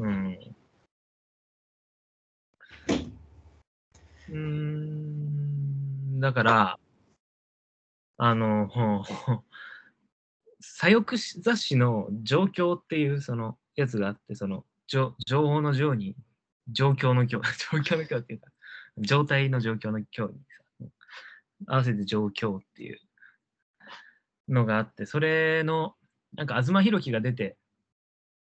[0.00, 0.56] うん。
[4.28, 6.78] うん、だから、
[8.16, 8.68] あの、
[10.60, 16.16] 左翼雑誌の状況っていうそのやつがあって、その情情報の情に
[16.68, 18.50] 状況の況、状況の 況っていうか、
[18.98, 20.38] 状態の状況の況に
[20.78, 20.86] さ、
[21.66, 22.98] 合わせて状況っていう
[24.48, 25.94] のがあって、それの、
[26.34, 27.56] なんか東博樹が出て、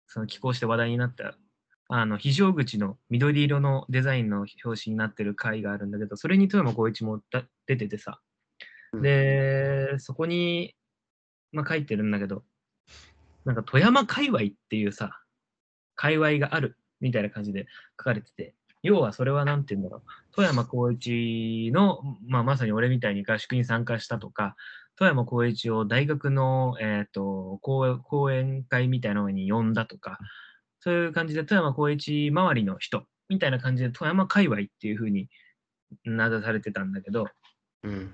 [0.08, 1.34] その寄稿して話題になった、
[1.88, 8.20] あの、非常口の緑色のデザインの表紙になってる回があるんだけど、それに富山光一もだ出ててさ、
[8.94, 10.74] で、そこに、
[11.52, 12.42] まあ書いてるんだけど、
[13.44, 15.22] なんか富山界隈っていうさ、
[15.94, 17.66] 界隈があるみたいな感じで
[17.98, 24.56] 書かれてて、要はそれはなんて言うんだろう、富山光一の、まあ、まさに俺みたいに合宿に参加したとか、
[24.96, 30.18] 富山光一を大学の、えー、と講講演会みたいなのに呼んだとか、
[30.80, 35.28] そういう感じで富山光一周りの人みたいな感じで富山界隈っていうふうに
[36.04, 37.26] 名指されてたんだけど、
[37.82, 38.12] うん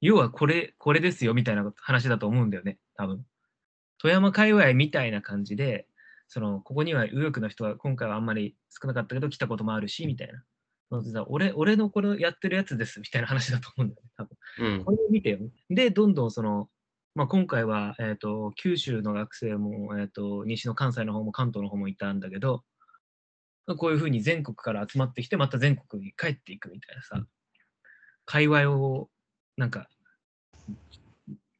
[0.00, 3.24] 要はこれ、これですよみたいな話だと思うんだよね、多分。
[3.98, 5.86] 富山界隈みたいな感じで、
[6.32, 10.44] その、ここには右翼の人は今回はあんまり少なかったけど来たこともあるし、みたいな。
[11.26, 14.76] 俺、俺のこれやってるやつですみたいな話だと思うんだよね、多分。
[14.76, 15.38] うんこれを見てよ。
[15.68, 16.68] で、どんどんその、
[17.16, 22.62] まあ、今回は、えー、と九州の学生も、えー、と西の関西の方も関東の方もいたんだけど、
[23.76, 27.24] こういうふうに全国から集まってきて、また全国に帰っていくみたいなさ、
[28.24, 29.08] 界隈を、
[29.56, 29.88] なんか、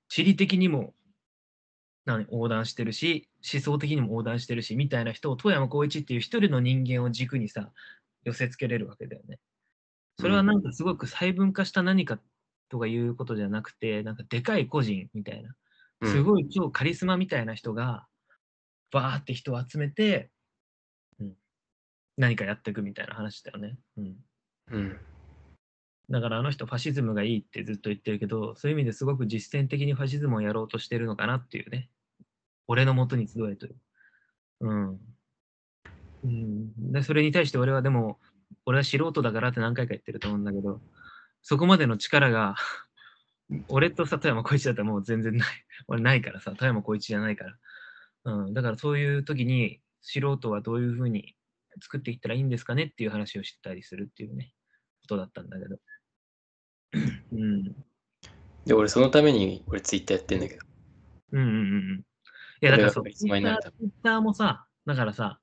[0.08, 0.94] 地理的にも
[2.04, 7.72] 何横断してるし、思想的にも横断してるし、みたいな人を富山光一っていう一人の人間を軸にさ、
[8.24, 9.38] 寄せ付けれるわけだよね。
[10.18, 12.18] それはなんかすごく細分化した何か
[12.68, 15.48] とかいうことじゃなくて、なんかでかい個人みたいな、
[16.02, 18.06] うんすごい超カリスマみたいな人が、
[18.90, 20.30] バーって人を集めて、
[21.20, 21.34] うん、
[22.16, 23.78] 何かやっていくみたいな話だよね。
[23.98, 24.16] うん。
[24.70, 25.00] うん
[26.10, 31.88] だからあの人ファシズムがいいってずっと言ってるけど、そういう意味ですごく実践的にファシズムをやろうとしてるのかなっていうね。
[32.70, 33.76] 俺の元に集えという。
[34.60, 35.00] うん。
[36.22, 38.20] うん、でそれに対して俺はでも、
[38.64, 40.80] 俺は素人だからって何回か言ってると思うんだけど、
[41.42, 42.54] そこまでの力が、
[43.66, 45.48] 俺とさ、富山光一だったらもう全然ない。
[45.88, 47.58] 俺ないからさ、富山光一じゃないから。
[48.26, 51.34] うん、だからそういう時に、素人はどういうふうに
[51.82, 54.54] 作っていったらいいんですかねっていう話をしてたりするっていうね、
[55.00, 55.80] ことだったんだけど。
[57.32, 57.64] うん。
[58.64, 60.60] で俺そのために俺ツイッターやってんだけど
[61.32, 61.56] うんうんうんう
[61.94, 62.00] ん。
[62.00, 62.04] い
[62.66, 63.58] や、だからそう、ツイッ
[64.02, 65.40] ターもさ、だからさ、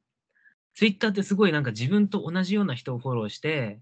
[0.76, 3.82] ツイッターってすごいなんか自分と同じような人をフォローして、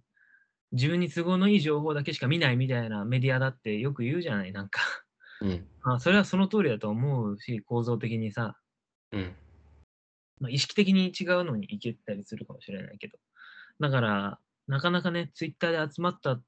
[0.72, 4.82] 自分に都合のいい情報だけしか見ないみたいなメディアだってよく言うじゃない、なんか。
[5.42, 8.58] うんあそれはその通りだと思うし、構造的にさ、
[9.12, 9.36] うん
[10.40, 13.18] まあ、意識的に違うのにいけたりするかもしれないけど。
[13.80, 16.44] だから、なかなかね、ツイッターで集まったっ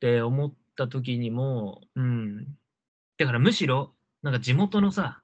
[0.00, 2.46] て思った時にも、うん。
[3.18, 3.94] だからむしろ、
[4.24, 5.20] なんか地元のさ、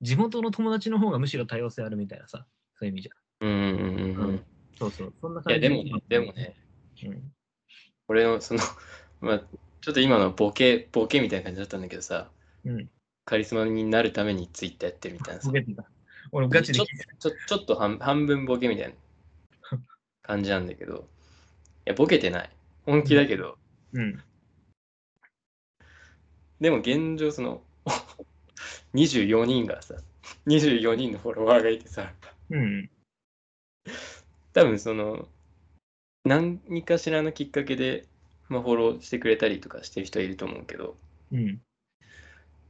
[0.00, 2.46] 地元の友達の方がむしろ多様性あるみたいなさ、
[2.78, 4.34] そういう意味じうんうんうんううん。
[4.36, 4.44] ん
[4.78, 6.02] そうそう、そんないや感じでもね。
[6.08, 6.56] でもね。
[7.04, 7.32] うん。
[8.08, 8.60] 俺のその
[9.20, 9.38] まあ
[9.82, 12.30] ちょっと今のボケボケみたいな感じだったんだけどさ。
[12.64, 12.90] うん。
[13.26, 15.48] カリスマになるためにツイッターやってるみたいなさ。
[15.48, 15.84] ボケてた。
[16.32, 17.16] 俺ガチで聞いてた。
[17.16, 18.94] ちょちょっと半半分ボケみたいな
[20.22, 21.06] 感じなんだけど。
[21.86, 22.50] いやボケてない。
[22.86, 23.58] 本気だけど、
[23.92, 24.22] うん。
[26.62, 27.62] でも現状その
[28.94, 29.94] 24人がさ
[30.46, 32.12] 24人のフォロワーがいてさ、
[32.50, 32.90] うん。
[34.52, 35.28] 多分その、
[36.24, 38.06] 何かしらのきっかけで、
[38.48, 40.96] まあ、フォローしてくれたりとかしてる人はいると思うけど、
[41.32, 41.60] うん。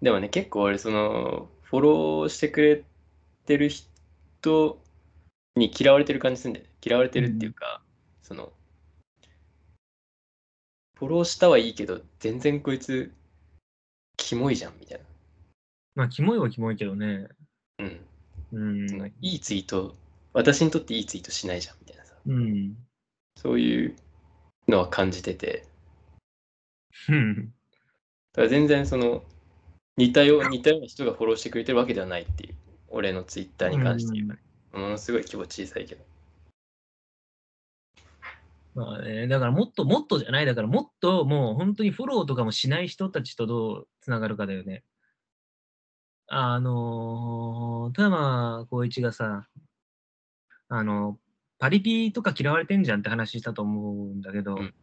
[0.03, 2.85] でもね、結構俺、その、フォローしてくれ
[3.47, 4.81] てる人
[5.57, 6.73] に嫌われてる感じするんだよね。
[6.85, 7.83] 嫌われてるっていうか、
[8.23, 8.53] その、
[10.97, 13.13] フォローしたはいいけど、全然こいつ、
[14.17, 15.01] キモいじゃん、みたい
[15.99, 17.27] まあ、キモいはキモいけどね。
[17.79, 17.85] な。
[17.85, 18.07] うん。
[18.53, 18.59] う
[19.05, 19.13] ん。
[19.21, 19.97] いいツイート、
[20.33, 22.15] 私にとっていいツイートしないじゃん、みたいなさ。
[22.25, 22.77] うん。
[23.35, 23.97] そういう
[24.69, 25.67] のは感じてて、
[27.09, 27.35] うん。
[27.37, 27.43] だ
[28.33, 29.25] から全然その、
[29.97, 32.55] 似たよう似たような人がフォローしてくれてるわけではないっていう、
[32.91, 34.39] 俺のツイッターに関して言う
[34.73, 36.05] とものすごい規模小さいけど。
[38.77, 44.85] まあね、だからもっともっとじゃない、だからもっともう本当にフォローとかもしない人たちとどうつながるかだよね。
[46.31, 49.47] あのー、富山光一がさ、
[50.69, 51.19] あの、
[51.59, 54.75] パリピとか嫌われてんじゃんって話したと思うんだけど、うんうん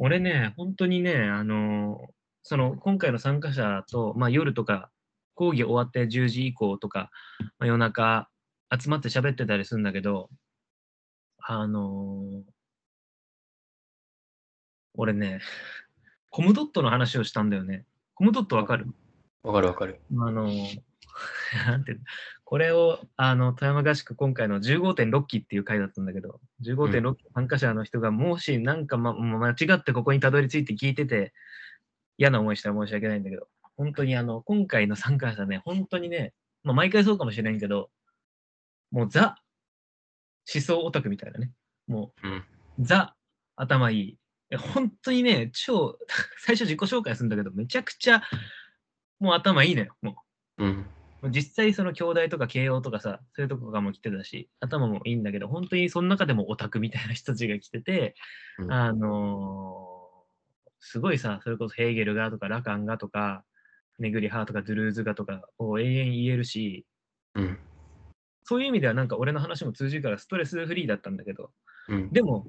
[0.00, 2.06] 俺ね、本当にね、あのー
[2.44, 4.90] その今回の参加者と、まあ、夜とか、
[5.34, 7.10] 講義終わって10時以降とか、
[7.58, 8.28] まあ、夜中
[8.80, 10.30] 集まって喋ってたりするんだけど、
[11.40, 12.42] あのー
[14.94, 15.40] 俺ね、
[16.30, 17.84] コムドットの話をしたんだよね。
[18.14, 18.86] コムドットわかる？
[19.42, 20.00] わかるわかる。
[20.12, 20.80] あのー
[21.66, 21.96] なんて
[22.44, 31.34] これを、あの、富山合宿今回の15.6期っていう回だったんだけど、15.6期参加者の人がもしなんか、ま、間違ってここにたどり着いて聞いてて、
[32.16, 36.32] 嫌な思いしたら申し訳ないんだけど、本当にあの、今回の参加者ね、本当にね、
[36.62, 37.90] まあ、毎回そうかもしれんけど、
[38.90, 39.36] もうザ、
[40.52, 41.52] 思想オタクみたいなね、
[41.86, 42.44] もう、うん
[42.80, 43.14] ザ、
[43.56, 44.18] 頭いい。
[44.56, 45.98] 本当にね、超、
[46.40, 48.22] 最初自己紹介するんだけど、めちゃくちゃ、
[49.20, 50.16] もう頭いいのよ、も
[50.58, 50.64] う。
[50.64, 50.86] うん。
[51.30, 58.14] 実際その兄弟とか慶応とかさ、そういうとこがも来てたし、頭もいいんだけど、本当にその中でもオタクみたいな人たちが来てて、
[58.58, 59.98] うんあのー
[60.80, 63.44] すごいさ、それこそヘーゲルがとかラカンがとか、
[63.98, 66.86] ネグリハーとかドゥルーズがとかを永遠言えるし、
[67.34, 67.58] うん。
[68.44, 71.50] そういう意味ではなんか俺の話も通じるからストレスフリーだったんだけど、
[71.88, 72.12] うん。
[72.12, 72.46] でも、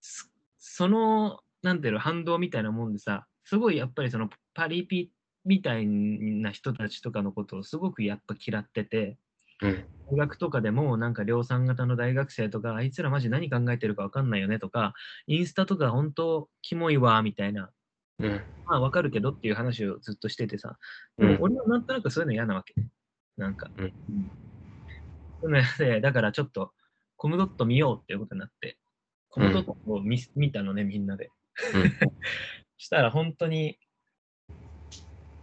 [0.00, 5.10] すその、なんていうの、反動みたいなもんでさ、すごいやっぱりそのパリピ
[5.44, 9.18] みたいな人たちとかのことをすごくやっぱ嫌ってて、
[9.62, 9.84] うん。
[10.10, 14.94] 大学とかでもなんか量産型の大学生とか、あいつらマジ何考えてるか分かんないよねとか、
[15.26, 17.70] インスタとか本当キモいわ、みたいな、
[18.18, 18.42] うん。
[18.66, 20.76] まあ分かるけどっていう話をずっとしててさ、
[21.18, 21.38] うん。
[21.40, 22.88] 俺はなんとなくそういうの嫌なわけね。
[23.36, 23.70] なんか。
[23.78, 23.92] うん
[25.40, 26.72] そういうの嫌でだからちょっと
[27.16, 28.78] コムドット見ようっていうことになって、
[29.28, 31.30] コムドットを見,、見たのね、みんなで。
[31.74, 31.92] うん
[32.76, 33.78] したら本当に、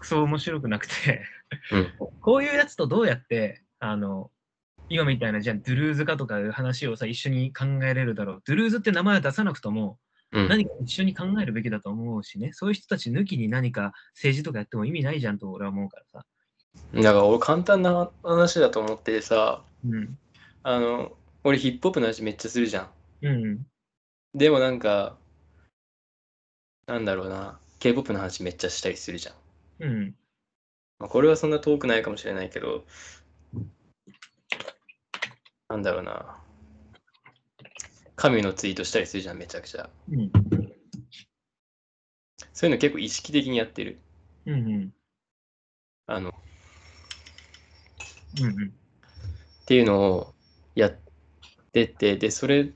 [0.02, 1.24] クソ面白くなくて、
[1.72, 1.94] うん。
[2.22, 4.32] こういうやつとどうやって、あの、
[4.90, 8.42] 今みたいな、じゃあ、ドゥルーズかとかいう話をさ、一緒に考えれるだろう。
[8.46, 10.00] ドゥルーズって名前は出さなくとも、
[10.32, 10.50] うん。
[10.50, 16.26] 何か一緒に考えるべきだと思うしね、そういう人たち抜きに何か政治とかやっても意味ないじゃんと俺は思うからさ。
[16.96, 20.18] だから俺簡単な話だと思っててさ、うん。
[20.64, 21.12] あの、
[21.44, 22.88] 俺ヒップホップの話めっちゃするじゃん。
[23.28, 23.66] うん。
[24.34, 25.18] でもなんか、
[26.88, 29.36] なんだろうな、K-POP の話めっちゃしたりするじゃん。
[29.82, 30.16] うん。
[31.00, 32.86] まあ、これはそんな遠くないかもしれないけど、
[35.70, 36.38] なんだろうな、
[38.16, 39.90] 神のツイートしたりするじゃん、めちゃくちゃ。
[40.12, 40.32] うん。
[42.54, 44.00] そういうの結構意識的にやってる。
[44.46, 44.54] うん。
[44.54, 44.94] うん。
[46.06, 46.34] あの、っ
[48.42, 48.74] うん。
[49.66, 50.34] ていうのを
[50.76, 51.00] やっ
[51.72, 52.72] てて、で、それ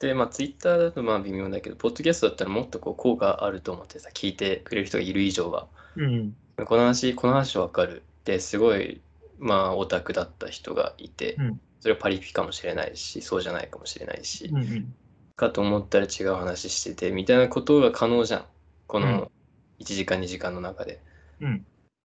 [0.00, 5.68] で、まあ、ツイッターだとまあ微妙だけど、ポッドキャストだったらもっとこう効果あると思ってさ、聞いてくれる人がいる以上は。
[5.98, 6.36] うん。
[6.66, 8.02] この話、この話わかる。
[8.24, 9.00] で、すごい、
[9.38, 14.56] まあ、オタクだった人がいて、うんそれはパリピかもしれないし、そうじゃないかもしれないし、うん。
[14.56, 14.94] うん。
[15.36, 18.46] かと思ったら違う話してて、みたいなことが可能じゃん。
[18.88, 19.30] こうんの
[19.78, 21.00] 1時間、2時間の中で。
[21.40, 21.64] うん。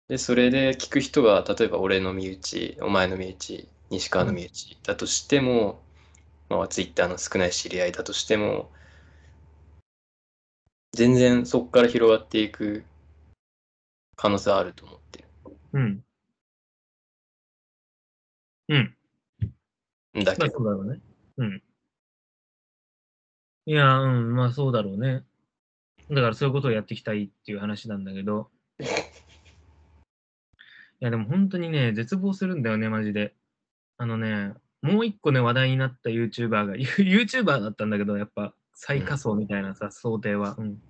[0.08, 5.82] で、それで聞く人が、例えば俺の身内、お前の身内、西川の身内だとしても、
[6.48, 8.72] まあ、ツイッターの少ない知り合いだとしても、
[10.94, 12.84] 全然そこから広がっていく
[14.22, 15.24] 可能性はあると思って
[15.72, 16.04] うん。
[18.68, 18.94] うん。
[20.14, 21.00] だまあけど、そうだろうね。
[21.38, 21.64] うん。
[23.66, 25.24] いや、うん、まあそうだろうね。
[26.10, 28.50] だからそういうことをやっていきたいっていう話なんだけど。
[28.82, 28.84] い
[31.00, 33.34] や、でも本当にね、絶望するんだよね、マジで。
[33.96, 40.58] あのね、もう一個ね、話題になった YouTuber が、 YouTuber だったんだけど、やっぱ最下層みたいなさ、想定は。
[40.58, 40.82] うん。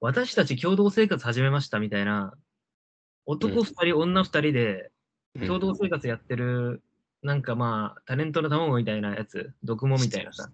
[0.00, 2.34] 私たち共同生活始めましたみたいな、
[3.24, 4.90] 男二人、女二人で
[5.40, 5.46] うん。
[5.46, 6.82] 共同生活やってる、
[7.22, 10.50] なんかまあ、タレントの卵みたいなやつ、毒もみたいなさ、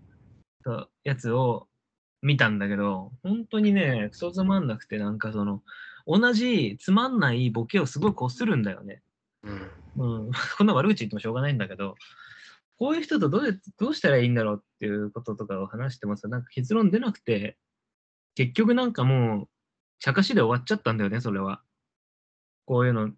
[1.05, 1.69] やつを
[2.21, 5.63] 見たんだけど、本当にね、クソつまんなくて、なんかその、
[6.07, 9.03] 同じつまんないボケをすごいこするんだよね。
[9.45, 9.71] うん。
[9.97, 11.95] うん、 こんな悪口言ってもしょうがないんだけど、
[12.79, 17.57] こういう人とどうやどうしたらいいんだろうっていうこととかを話してもさ、なんか結論出なくて、
[18.35, 19.49] 結局なんかもう、
[19.99, 21.63] 茶化しで終わっちゃったんだよね、それは。
[22.67, 23.11] こういうの、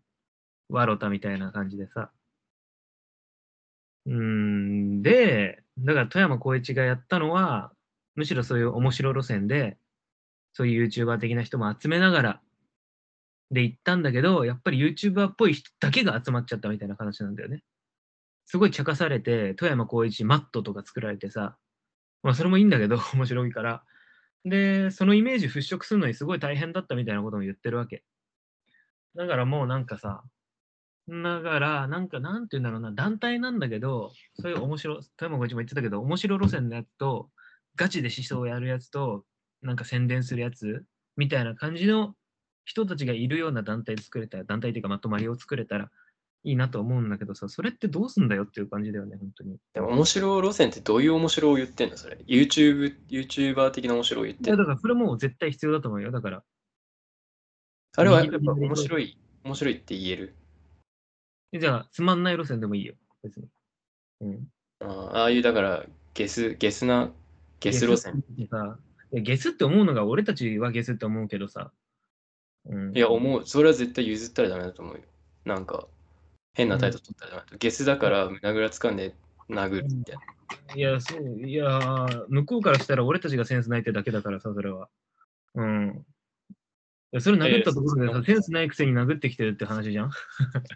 [0.68, 2.10] わろたみたいな感じでさ。
[4.06, 7.72] うーん、で、だから富山光一がやったのは、
[8.16, 9.78] むしろそういう面白路線で、
[10.52, 12.40] そういう YouTuber 的な人も集めながら、
[13.50, 17.62] で行ったんだけど、やっぱり YouTuber っぽい人だけが集まっちゃったみたいな話なんだよね。
[18.46, 21.56] すごい茶化されて、富山光一マットとか作られてさ、
[22.22, 23.84] まあそれもいいんだけど、面白いから。
[24.44, 28.04] で、そのイメージ払拭するのにすごい大変だったみたいなことも言ってるわけ。
[29.16, 30.24] だからもうなんかさ、
[31.08, 37.30] だから、なんか、なんて言うんだろうな、団体なんだけど、そういう面白、富山光一も言ってたけど、面白路線のやつと、
[37.76, 39.26] ガチで思想をやるやつと、
[39.62, 40.84] なんか宣伝するやつ、
[41.16, 42.16] みたいな感じの
[42.64, 45.90] 人たちがいるような団体作れたら、団体っていうかまとまりを作れたら
[46.44, 49.56] いいなと思うんだけどさ、それってどうすんだよっていう感じだよね、本当に。
[49.72, 51.96] でも面白路線ってどういう面白を言ってんの？
[51.96, 52.18] それ。
[52.26, 54.58] YouTube、YouTuber 的な面白を言っいや、てんの？
[54.58, 56.10] だからそれもう絶対必要だと思うよ。
[56.12, 56.44] だから、
[57.96, 60.34] あれはやっぱ面白い、面白いって言える？
[61.58, 63.48] じゃあ、つまんない路線でもいいよ、別に。
[64.20, 64.48] うん。
[64.80, 67.10] あーああいう、だから、ゲス、ゲスな、
[67.60, 68.22] ゲス路線。
[68.36, 68.78] ゲスってさ
[69.12, 71.70] いやゲスって思うのが俺たちはゲスって思うけどさ。
[72.66, 73.46] うん、いや、思う。
[73.46, 75.02] それは絶対譲ったらダメだと思うよ。
[75.44, 75.86] なんか、
[76.54, 77.56] 変な態度取ったらダメだ。
[77.58, 79.14] ゲスだから胸ぐらつかんで
[79.50, 80.22] 殴るみたいな。
[80.74, 84.88] いや、そう、いや、向こうからしたら俺たちがセンスないってだけだからさ、それは。
[85.54, 86.04] うん。
[87.12, 90.10] いやそれ殴ったところでさ、センスないくせに殴ってきてるって話じゃん？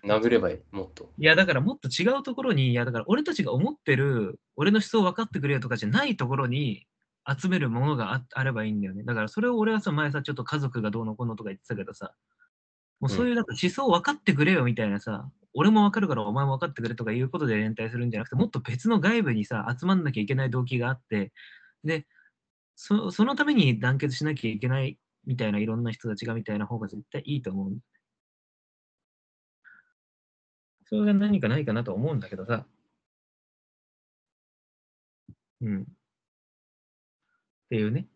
[0.07, 1.13] 殴ればいい、もっと。
[1.19, 6.87] いや、だからもっと違うところに、いや、だから俺たちが思ってる、俺の思想分かってくれよとかじゃないところに
[7.29, 9.03] 集めるものがああればいいんだよね。
[9.03, 12.15] だからそれを俺はさ、前さ、ちょっと家族がどうのこうのとか言ってたけどさ、
[13.01, 21.33] もうそういうなんか思想分かってくれよみたいなさ、俺も分かるからお前も分かってくれとかいうことで連帯するんじゃなくて、もっと別の外部にさ、集まんなきゃいけない動機があって、
[21.85, 22.07] で、
[22.77, 27.79] そそのために団結しなきゃいけないみたいないろんな人たちがみたいな方が絶対いいと思うん
[30.87, 32.67] それが何かないかなと思うんだけどさ。
[35.61, 35.83] うん。
[35.83, 35.85] っ
[37.71, 38.09] ていうね。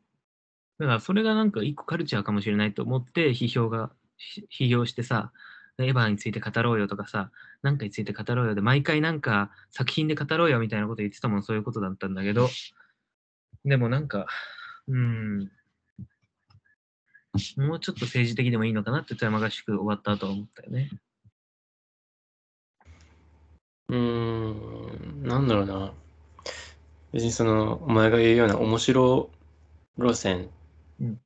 [0.79, 4.02] だからそれがなんか一個カルチャーかもしれないと思って批評が、ひ
[4.51, 5.33] 批評してさ、
[5.79, 7.31] エヴァについて語ろうよとかさ、
[7.63, 12.49] なんかについて語ろうよで、毎回なんか作品で語ろうよみたいなこと言ってたもん、そういうことだったんだけど、
[13.65, 14.27] でもなんか、
[14.89, 15.51] うん、
[17.57, 20.91] もうちょっと政治的でもいいのかなって富山合宿終わった後は思ったよね。
[23.89, 25.93] うーん、なんだろうな。
[27.13, 29.31] 別にその、お前が言うような面白
[29.99, 30.49] 路線
[31.01, 31.21] うん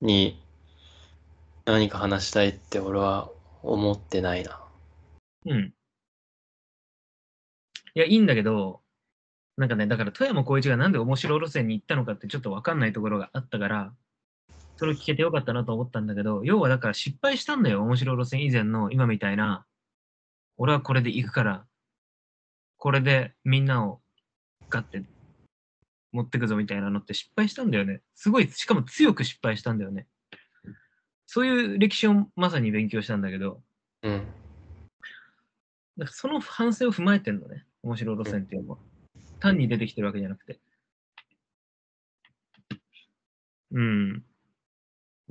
[0.00, 0.38] に
[1.66, 3.28] 何か話したいって俺は
[3.62, 4.64] 思ってないな。
[5.46, 5.74] うん。
[7.94, 8.82] いや、いいんだけど、
[9.56, 13.92] なんかね、だから富山光一がなんで面白路線に行ったのかってちょっとわかんないところがあったから、
[14.76, 19.66] それを聞けてよかったなと思ったんだけど、要はだから失敗したんだよ、面白路線以前の今みたいな、
[20.58, 21.66] 俺はこれで行くから、
[22.76, 24.02] これでみんなを
[24.68, 25.02] ガッて
[26.12, 28.02] 持ってくぞみたいなのって失敗したんだよね。
[28.14, 30.06] すごい、しかも強く失敗したんだよね。
[31.26, 33.60] そういう歴史をまさに勉強したんだけど、
[34.02, 34.26] うん。
[35.98, 38.78] だからその反省を踏まえてんのね、面白い路線っていうのは。
[39.40, 40.60] 単に出てきてるわけじゃなくて。
[43.72, 44.24] うん。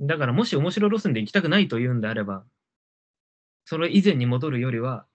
[0.00, 2.44] だからもし面白い路線で行きたくないというんであれば、
[3.64, 5.06] それ以前に戻るよりは、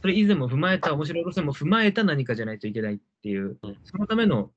[0.00, 4.50] それ以前も踏まえた、面白い路線も踏まえた何かじゃないといけないっていううん、そのための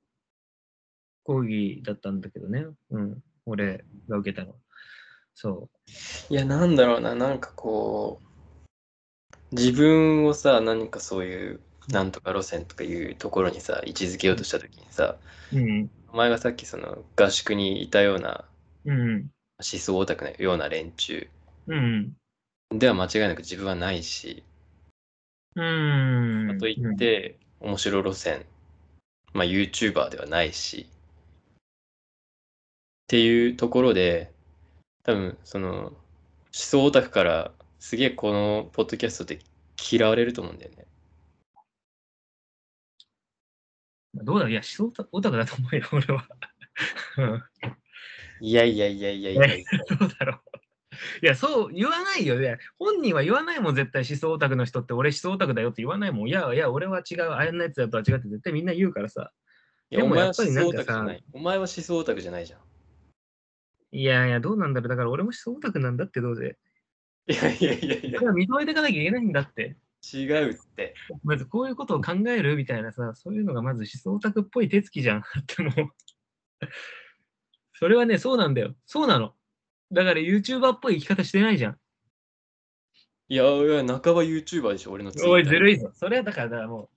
[1.24, 2.66] 講義だったんだけどね。
[2.90, 3.22] うん。
[3.44, 4.56] 俺が受けたのは。
[5.34, 5.68] そ
[6.30, 15.16] いや、なんだろうな、なんかこう、自分をさ、何かそういう、なんとか路線とかいうところにさ、位置づけようとしたときにさ、
[15.52, 15.58] う。
[15.58, 15.90] うん。
[16.12, 18.44] お前がさっきその合宿にいたような
[18.84, 19.30] うん。
[19.58, 21.28] 思想オタクのような連中
[21.66, 22.16] うん。
[22.70, 24.42] では間違いなく自分はないし、
[25.54, 26.48] うん。
[26.54, 28.44] かといって、面白路線、
[29.32, 30.92] まあ YouTuber ではないし、っ
[33.06, 34.31] ていうところで、
[35.04, 35.92] 多分その思
[36.52, 39.40] 想オタクからすげえこのポッドキャストって
[39.90, 40.86] 嫌われると思うんだよね。
[44.14, 46.28] どうだいや、思想オタクだと思うよ、俺は。
[47.18, 47.42] うん
[48.40, 49.96] いやいやいやいやいやいや。
[49.96, 50.40] どうだろ
[51.22, 52.58] いや、そう言わないよね。
[52.78, 56.28] 本人は言わないもん、絶対思想オタクの人って、俺思想オタクだよって言わないもん。
[56.28, 59.32] いやいや、俺は違う、あんなやつだとは違って絶対みんな言うからさ。
[59.90, 61.24] いや、お前はでもやっぱり思なんかさ想オタクじゃない。
[61.32, 62.60] お前は思想オタクじゃないじゃん。
[63.92, 64.88] いやいや、どうなんだろう。
[64.88, 66.56] だから俺も思想オタクなんだってどうせ。
[67.28, 69.76] いやいやいやいやそ、れは認めていかなきゃいけないんだって。
[70.12, 70.94] 違うって。
[71.22, 75.18] まずこういうことを考えるみたいなさ、そういうのがまず思想オタクっぽい手つきじゃん。
[75.18, 75.72] ってもう。
[77.74, 78.74] それはね、そうなんだよ。
[78.86, 79.34] そうなの。
[79.92, 81.78] だから YouTuber っぽい生き方してないじゃん。
[83.28, 85.90] いやいや、半ば YouTuber でしょ、俺のおい、ずるいぞ。
[85.94, 86.90] それはだから、だからも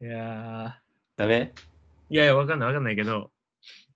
[0.00, 0.06] う。
[0.06, 0.80] いや
[1.16, 1.52] ダメ？
[2.10, 3.30] ー、いやいや、わかんないわかんないけど、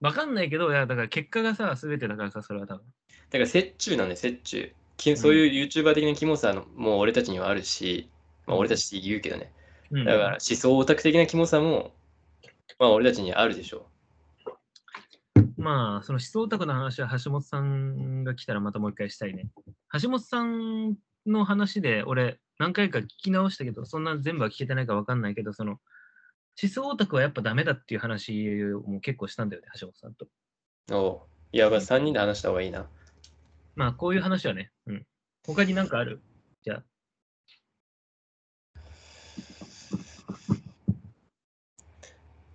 [0.00, 2.84] わかんないけど、いや、だから結果がさ、すべてだからさ、それは多分。
[3.30, 4.72] だから折衷なんで折衷。
[4.96, 8.08] きそういう YouTuber 的なキモさのもう俺たちにはあるし、
[8.46, 9.52] まあ俺たちって言うけどね。
[9.90, 11.92] うん、だから思想オタク的なキモさも、
[12.78, 13.86] まあ俺たちにあるでしょ
[15.58, 19.48] まあ、その思想オタクの話は橋本さんが来たらまたもう一回したいね。
[20.00, 25.78] 橋本さんの話で俺何回か聞き直したけど、そんな全部は聞けてないかわかんないけど、その
[26.60, 28.32] 思想オタクはやっぱダメだっていう話
[28.86, 30.24] も結構したんだよね、橋本さんと。
[30.24, 30.94] う。
[30.94, 32.88] おういや、まあ3人で話した方がいいな。
[33.74, 35.06] まあ、こういう話はね、うん。
[35.46, 36.22] 他になんかある？
[36.64, 36.82] じゃあ。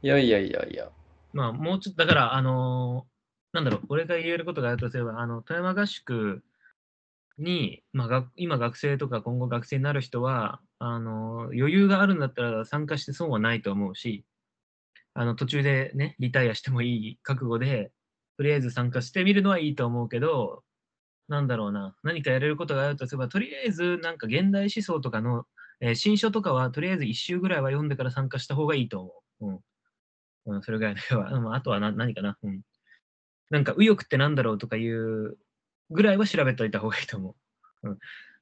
[0.03, 0.89] いやいやいやいや。
[1.31, 3.11] まあ、もうちょっと、だから、あのー
[3.53, 6.41] なんだろう、俺が言えることがあるとすれば、あの、富山合宿
[7.37, 14.25] に、まあ、が今学生とか今後学生になる人は、あの余裕があるんだったら参加して損はないと思うし、
[15.13, 17.91] あの、途中でね、リタイアしてもいい覚悟で、
[18.37, 20.63] とりあえず参加してみるのはいいと思うけど、
[21.27, 25.45] なんだろうな、何かやれることがあるとすれば、とりあえず、なんか現代思想とかの、
[25.81, 29.47] えー新書とかは、とりあえず1週ぐらいは読んでから参加した方がいいと思う。
[30.47, 30.55] うん。
[30.55, 32.39] うん、それぐらいのは、うんあとは何かな。
[32.41, 32.61] うん。
[33.51, 35.37] なんか、右翼ってなんだろうとかいう
[35.91, 37.35] ぐらいは調べといた方がいいと思
[37.83, 37.89] う。
[37.89, 37.97] うん。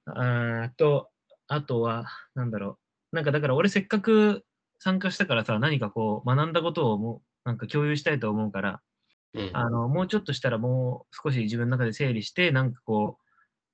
[0.05, 1.09] あと、
[1.49, 2.79] あとは、なんだろ
[3.11, 3.15] う。
[3.15, 4.45] なんか、だから俺せっかく
[4.77, 8.81] 参加したからさ、何かこう、学んだことをもう、なんか共有したいと思うから、
[9.33, 9.49] うん。
[9.53, 13.23] あの、もうちょっとしたらもう少し自分の中で整理して、なんかこう、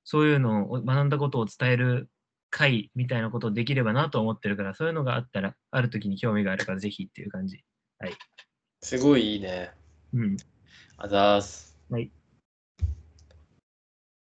[0.05, 2.09] そういうのを学んだことを伝える
[2.49, 7.63] 会みたいなことをできればなと思ってるから、そういうのがあったら、ある時に興味があるから、ぜひっていう感じ。
[8.81, 9.71] すごいいいね。
[10.13, 10.37] うん。
[10.97, 11.77] あざーす。
[11.89, 12.09] はい。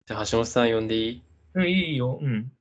[0.06, 1.24] じゃあ橋本さん呼んでいい？
[1.54, 2.20] うん、いいよ。
[2.22, 2.52] うん。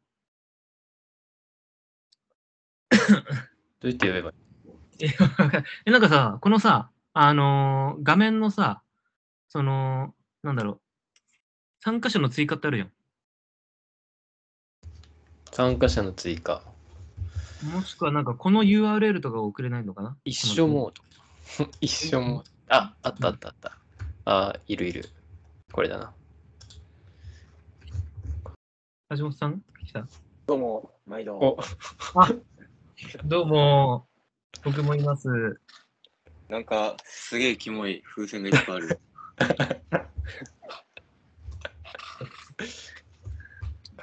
[3.80, 4.36] どうやって呼べばいい
[5.05, 5.09] え
[5.86, 8.82] えなんかさ、このさ、あのー画面のさ、
[9.49, 10.80] その、なんだろう、
[11.80, 12.92] 参加者の追加ってあるじゃん。
[15.53, 16.62] 参加者の追加。
[17.72, 20.16] もしくはなんかこの URL とか送れないのかな？
[20.24, 20.94] 一緒モー
[21.59, 21.66] ド。
[21.80, 22.74] 一緒モード。
[22.74, 23.78] あ、あったあったあった。
[24.24, 25.09] あ、いるいる。
[25.72, 26.12] これだな。
[29.11, 29.62] 橋本さん？
[29.86, 30.07] 来た
[30.47, 31.36] どうも、毎度。
[31.38, 31.59] お
[33.24, 34.09] どうも、
[34.64, 35.61] 僕もいます。
[36.49, 38.99] なんか、すげえキモい風船がいっぱいある。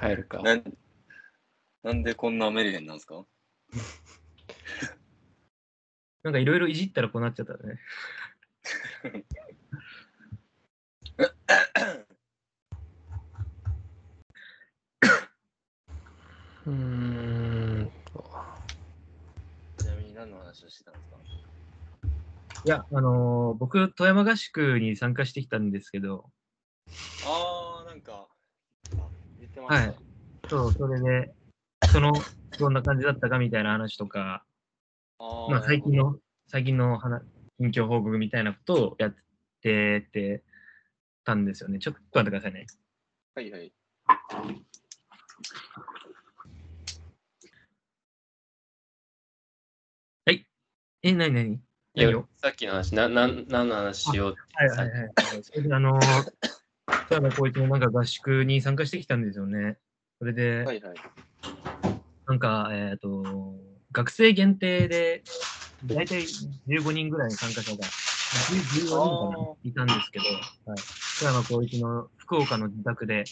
[0.00, 0.38] 帰るか。
[0.42, 0.62] なん
[1.82, 3.26] なんでこんなメリヘンなんですか？
[6.22, 7.80] なんかいろいろいじったらこうなっちゃったね。
[16.66, 17.90] うーん。
[19.76, 21.16] ちなみに何の話をしてたんですか？
[22.64, 26.30] いや、あのー僕、富山合宿に参加してきたんですけど、
[27.22, 28.26] あー、なんか、
[28.98, 29.08] あ
[29.38, 29.90] 言ってました。
[29.90, 29.98] はい
[30.50, 31.34] そう、それで、
[31.86, 32.26] その、
[32.58, 34.44] どんな感じだったかみたいな話とか、
[35.18, 35.96] あーまあ、最近。
[35.96, 37.22] の、最近の話
[37.58, 39.14] 近況報告みたいなことをやっ
[39.62, 40.42] てて
[41.24, 41.78] たんですよね。
[41.78, 42.66] ちょっと待ってくださいね。
[43.34, 43.72] はいはい。
[51.04, 51.60] え、なになに？
[51.96, 54.40] いやさっきの話、な、なん、何の話しようって。
[54.54, 55.10] はいはいはい。
[55.42, 56.24] それであのー、
[57.08, 59.76] 富山光一のなんか合宿に参加してきたんですよね。
[60.18, 60.94] それで、はいはい。
[62.26, 63.22] なんか、えっ、と、
[63.92, 65.22] 学生限定で、
[65.84, 66.22] 大体
[66.68, 70.78] 15人ぐらいの参加者が、10 15人かあな、いたんですけど、はい、
[71.20, 73.24] 富山光一の福岡の自宅で、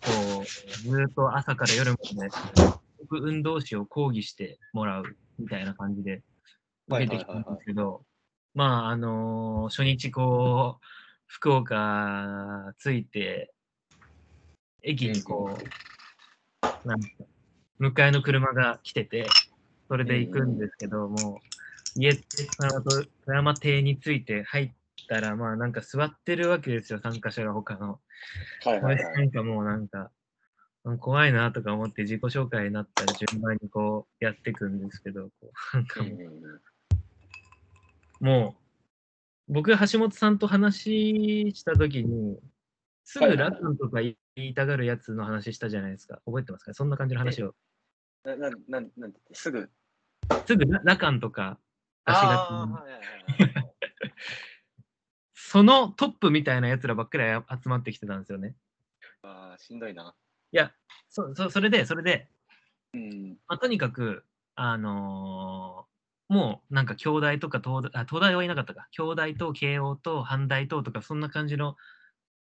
[0.00, 2.30] こう、ずーっと朝から夜まで、
[3.10, 5.04] 運動士を講義してもらう
[5.40, 6.22] みたいな感じで、
[6.90, 8.04] 受けてきたんですけど、
[8.54, 10.84] まあ、あのー初日こう、
[11.26, 13.52] 福岡着いて、
[14.82, 15.56] 駅にこ
[16.84, 17.08] う、なんか
[17.80, 19.26] 迎えの車が来てて、
[19.88, 21.40] それで行くんですけども、
[21.96, 22.24] 家、富
[22.58, 24.70] 山と富山邸に着いて入っ
[25.00, 27.98] ったら、まあなんか座ってるわけですよ、参加者が他の。
[28.64, 29.14] はいはいはい。
[29.16, 30.12] なんかもうなんか、
[30.84, 36.62] うん怖いなとか思って自己紹介になったら順番にこうやっていくんですけど、こうなんかもう
[38.20, 38.56] も
[39.48, 42.38] う、僕が橋本さんと話したときに、
[43.04, 46.20] すぐラカンとか言いたがるやつの話したじゃないですか。
[46.26, 46.74] 覚えてますか？
[46.74, 47.54] そんな感じの話を。
[48.24, 49.68] な、な、な、なすぐ？
[50.46, 51.58] すぐララカンとか。
[55.34, 58.54] そのトップみたいなやつらばっかり集まってきてたんですよね。
[59.22, 60.14] ああ、しんどいな。
[60.52, 60.72] いや、
[61.08, 62.28] そそそれで、それで、
[62.94, 63.38] うん。
[63.48, 65.89] まあ、とにかく、あのー
[66.30, 71.74] もうなんか京大とか東大あ東大はいなかったか、京大と慶応と阪大ととか、そんな感じの、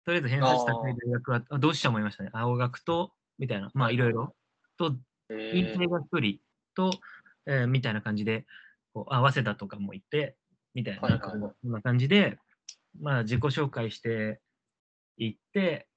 [0.04, 2.30] とりあえず偏差値高い大学は、あ同志社もいましたね。
[2.32, 3.96] 青学と、みたいな、まあい。
[3.96, 4.36] ろいろ、
[4.76, 4.96] と、
[5.52, 6.38] 院え生が一人
[6.76, 6.92] と、
[7.46, 8.46] えーみたいな感じで、
[8.94, 10.36] こう合わせたとかもいて、
[10.74, 12.38] みたいな、なんかんな感じで、
[13.00, 14.40] まあ自己紹介して
[15.16, 15.88] いって、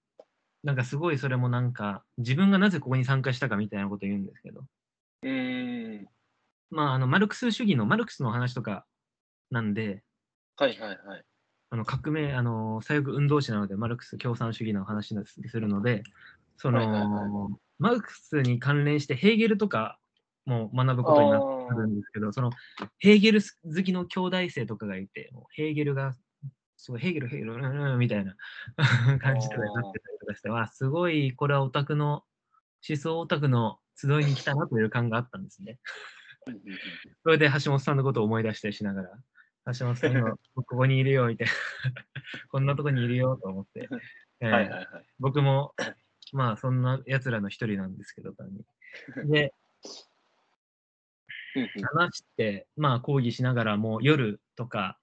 [0.63, 6.14] なんかすごいそれもなんか、自分がなぜここに参加したかみたいなこと言うんですけど、ー、う。
[6.69, 8.85] まあ、あのマルクス主義のマルクスの話とか
[9.51, 10.03] なんで、
[10.57, 11.23] はいはいはい。
[11.69, 16.03] あの革命、あの左翼運動史なので、マルクス共産主義の話ですするので、
[16.57, 19.99] その、はいはいはマルクスに関連してヘーゲルとか
[20.45, 21.37] も学ぶことにな
[21.75, 22.51] るんですけど、その
[22.99, 26.13] ヘーゲル好きの兄弟生とかがいて、もうヘーゲルが、
[26.77, 28.35] すごいヘーゲル、ヘーゲル、うんうんみたいな
[29.19, 32.23] 感じとかになってたりとかして、わすごい、これはオタクの、
[32.87, 35.79] 思想オタクの集いに来たなという感があったんですね。
[37.23, 39.09] それで橋本さんのことを思い出したりしながら、
[39.73, 41.53] 橋本さん今、 ここにいるよ、みたいな。
[42.49, 43.89] こんなとこにいるよ、と思って。
[44.41, 44.87] えーはいはいはい。
[45.19, 45.73] 僕も、
[46.33, 48.65] まあ、そんな奴らの一人なんですけど、単に。
[49.31, 49.53] で、
[51.93, 54.99] 話して、まあ、講義しながらもう夜とか、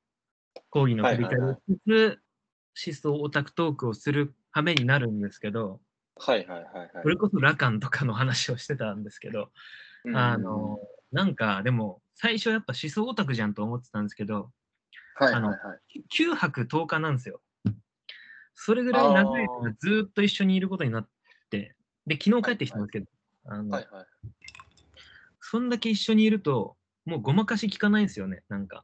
[0.70, 2.22] 講義の振り返しつつ、
[2.86, 5.80] 思想オタクトークをする羽目になるんですけど、
[6.16, 9.50] はいはいはいはいそれこそラカンとかの話をしてたんですけど、
[10.04, 10.16] うん。
[11.12, 14.50] なんか、でも、最初やっぱ思想オタクじゃんと思ってたんですけど、
[15.16, 15.54] はいはいは
[15.94, 16.02] い。
[16.14, 17.40] 9泊10日なんですよ。
[18.54, 21.08] それぐらい長い間ずーっと一緒にいることになっ
[21.50, 21.74] て、
[22.06, 23.06] で、昨日帰ってきたんですけど、
[23.46, 24.06] あのはいはい。
[25.40, 28.82] そんだけ一緒にいると、もうごまかし聞かないんですよね、なんか。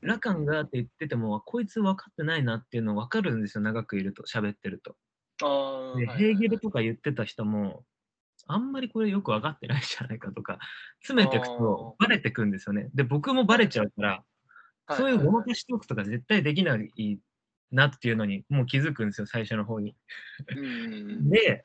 [0.00, 4.96] ラカンがって言ってても、こいつ分かってないなっていうの分かるんですよ、長くいると、喋ってると。
[5.42, 5.98] ああ。
[5.98, 7.84] で、ヘーゲルとか言ってた人も、
[8.46, 10.58] あんまりこれよく分かってないんじゃないかとか、
[11.00, 12.90] 詰めていくとバレてくんですよね。
[12.94, 14.24] で、僕もバレちゃうから、
[14.90, 17.20] そういうごまかしトークとか絶対できない
[17.70, 19.96] なっていうのにもう気づくんですよ、最初の方に。
[20.48, 21.30] うん。
[21.30, 21.64] で、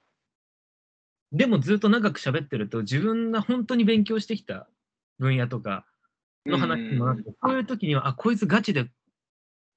[1.32, 4.70] でもずっと長く喋ってると、自分が本当に勉強してきた
[5.20, 5.86] 分野とか
[6.46, 8.90] の話にもなって、そういう時には、あ、こいつガチで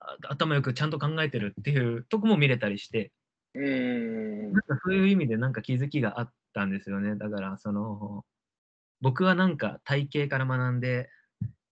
[0.00, 3.12] あ頭よくちゃんと考えてるっていうとこも見れたりして、
[3.54, 4.52] うん。
[4.52, 7.16] なんかそういう意味でなんか気づきがあったんですよね。
[7.16, 8.24] だから、その、
[9.00, 11.08] 僕はなんか体系から学んで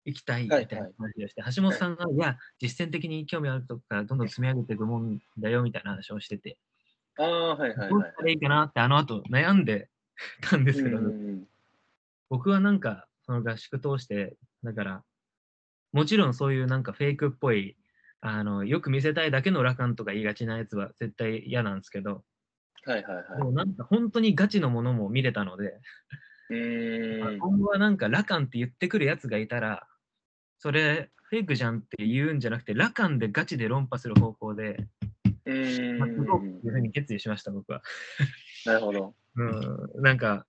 [0.06, 6.58] いきたいみたいな話をして、橋本さんが、いや、実践的に興味あるとか、どんどん積み上げていくもんだよみたいな話をしてて、
[7.18, 8.22] ああ、はいはいはいどうした。
[8.24, 9.90] らいいかなってあの後悩んで
[10.42, 11.48] たんですけど、うん
[12.28, 15.04] 僕はなんかその合宿通して、だから、
[15.94, 17.78] もちろんそういうなんかフェイクっぽい、
[18.28, 22.24] あのよく見せたいだけのラカンとか言いがちなやつは絶対嫌なんですけど、
[22.84, 23.44] はいはいはいで。
[23.44, 25.80] もなんか本当にガチのものも見れたので、
[26.50, 26.56] う
[27.36, 27.40] ん。
[27.40, 29.88] 今後はなんかラカンって言ってくるやつがいたら、
[30.58, 34.88] それフェイクじゃんって言うんじゃなくて、ラカンでガチで論破する方向で、
[35.46, 36.00] うん。
[36.00, 37.84] やっていこうっていうふうに決意しました、僕は。
[38.66, 39.14] なるほど。
[39.36, 39.44] う
[40.00, 40.48] ん、なんか、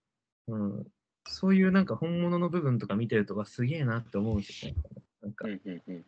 [0.49, 0.87] うん、
[1.29, 4.81] そういうなんか本物の部分とか見てると、わすげえなって思うんですよね。
[5.20, 6.05] なんかう、んうんうん。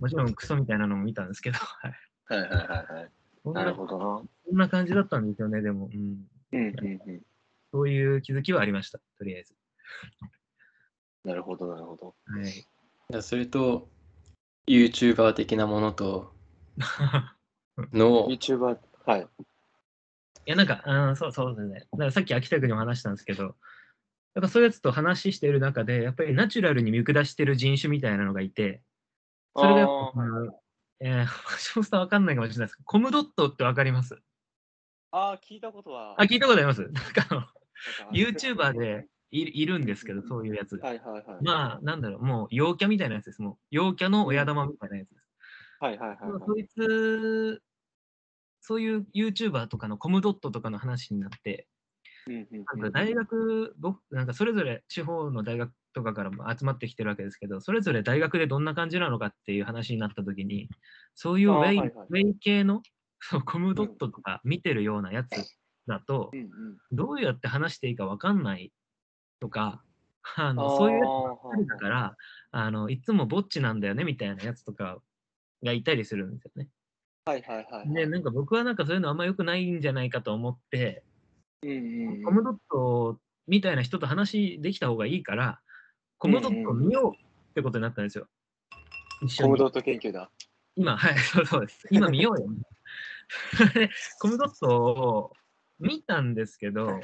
[0.00, 1.92] もちろんクソみたいなのも見たんですけど、はい。
[2.24, 2.88] はいはいはいはい。
[2.94, 3.10] なる
[3.44, 4.22] そんなほどな。
[4.46, 6.26] そんな感じだったんですよね、でも、うん。
[6.52, 7.22] うんうんうん。
[7.72, 9.54] そういう気づきはありました、とりあえず。
[11.24, 12.14] なるほどなるほど。
[12.26, 12.50] はい。
[12.50, 12.66] い
[13.08, 13.88] やそれと
[14.66, 16.32] YouTuber 的なものと
[17.92, 19.28] の YouTuber、はい。
[20.44, 21.86] いや、なんか、うん、そうそうですね。
[21.92, 28.82] だからさっき秋田君にも話したんですけど、やっぱそういうやつと話している中で、やっぱりナチュラルに見下してる人種みたいなのがいて、
[29.54, 29.88] それが
[31.04, 31.24] えー、
[31.74, 34.16] 橋本さんわかんないかもしれないですけど、コムドットってわかります？
[35.10, 36.14] あー、聞いたことは。
[36.16, 36.82] あ、聞いたことあります？
[36.82, 37.42] なんかあの、
[38.12, 40.88] YouTuber でいいるんですけど、そういうやつが。
[40.88, 41.24] はいはいはい。
[41.42, 43.42] まあ、なんだろう、もう陽キャみたいなやつです。
[43.42, 45.26] もう陽キャの親玉みたいなやつです。
[45.80, 46.42] はいはいはいはい。
[46.46, 47.62] そいつ、
[48.60, 51.66] そういう YouTuber とかのコムドットとかの話になって、
[52.26, 60.68] なんか大学、僕、なんかそれぞれ地方の大学とかからも集まってきてるわけですけど、それぞれ大学でどんな感じなのかっていう話になったときに、
[61.14, 62.82] そういうウェイ,、はいはいウェイ系の
[63.44, 65.28] コムドットとか見てるようなやつ
[65.86, 66.48] だとう、んうん
[66.92, 68.72] どうやって話していいかわかんない
[69.40, 69.82] とか、
[70.36, 71.06] ああのそういうや
[71.64, 72.16] つだから、
[72.52, 74.98] あのいつもぼっちなんだよねみたいなやつとか
[75.62, 76.68] がいたりするんですよね。
[77.24, 77.94] はいはいはいはい。
[77.94, 81.04] で、なんか僕はなんかそういうのあんま良くないんじゃないかと思って、
[81.62, 85.60] コムドットみたいな人と話できた方がいいから、
[86.18, 88.26] コムドットを見ようってことになったんですよ。
[89.40, 90.30] コムドット研究だ。
[90.74, 91.86] 今、はい、そうそうです。
[91.90, 92.48] 今見ようよ。
[93.74, 93.90] で
[94.20, 95.32] コムドットを
[95.78, 97.00] 見たんですけど、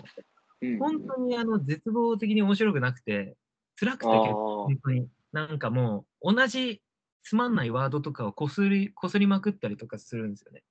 [0.81, 3.37] 本当にあの絶望的に面白くなくて、
[3.79, 5.09] 辛くて本当に。
[5.31, 6.83] なんかもう、同じ
[7.23, 10.65] つまんないワードとかをこすり、こすりまくったりとかするんですよね。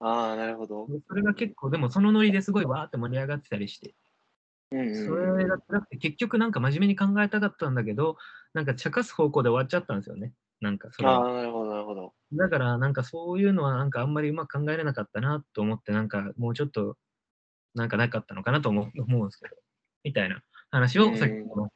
[0.00, 0.86] ああ、なるほど。
[0.88, 3.94] でそれが結構、でもそのノリですごいわーって盛り上がってたりして、
[4.70, 8.16] うんうんそれが辛くて、結局なんか真面目に考えたかったんだけど、
[8.52, 10.32] なんか茶化す方向で終わっちゃったんですよね。
[10.60, 12.12] なんかそれはああ、なるほど、なるほど。
[12.32, 16.96] だから、なんかそういうのは、なんかあんまりうまく考えれなかったなと思って、なんかもうちょっと、
[17.74, 19.56] なんかなかったのかなと思う思うんですけど、
[20.04, 21.72] みたいな話をさっきうんの、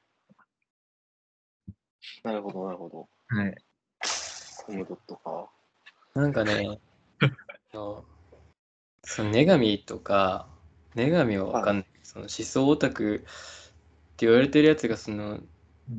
[2.24, 3.08] なるほど、なるほど。
[3.28, 3.54] はい。
[4.66, 5.50] コムドットか。
[6.14, 6.78] なんかね、
[7.20, 7.26] あ
[7.78, 8.04] の
[9.04, 10.46] その女神とか、
[10.94, 11.86] 女神はわかんない。
[12.02, 13.18] その思想オタクっ
[14.16, 15.40] て言われてるやつが、その、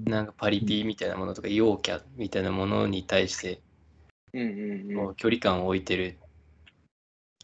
[0.05, 3.61] なんかパリピみたいなものとか、陽キャみたいなものに対して、
[4.33, 6.19] うんう距離感を置いてる、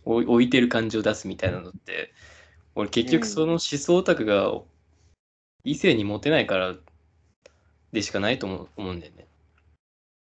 [0.03, 2.13] 置いてる感じを出すみたいなのって、
[2.75, 4.51] 俺結局その思想オタクが
[5.63, 6.75] 異性にモテないから
[7.91, 9.24] でしかないと思う思うんだよね。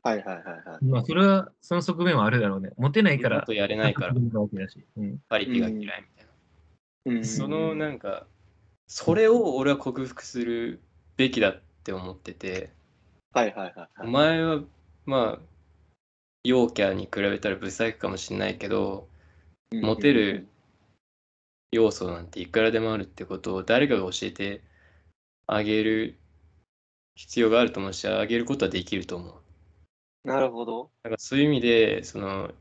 [0.03, 0.85] はいはいはいはい。
[0.85, 2.71] まあ、それは、その側面はあるだろうね。
[2.77, 4.13] モテないからと、やれないから。
[5.29, 6.31] パリピが嫌いみたいな。
[7.05, 8.27] うんそのなんか
[8.87, 10.81] それを俺は克服する
[11.17, 12.71] べきだって思ってて
[13.33, 14.11] はいはいはいおはい。
[14.11, 14.59] 前は
[15.05, 15.45] まあ
[16.43, 19.07] 陽キャに比べたらブサイクかもしれないけど
[19.71, 20.47] モテる
[21.71, 24.61] 要素なんていくらでもあるってことを誰かが教えて
[25.47, 26.17] あげる
[27.15, 29.33] 必要があると思うしあげることはできると思う
[30.23, 30.91] なるほど。
[31.03, 32.51] なんかそういう意味でその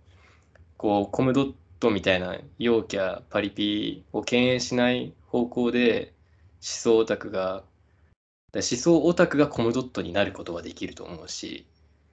[0.76, 6.12] こうコムドットみたいな陽キャパリピを敬遠しない方向で
[6.54, 7.64] 思想オタクが
[8.54, 11.66] 思想オタクがコムドットになることはできると思うし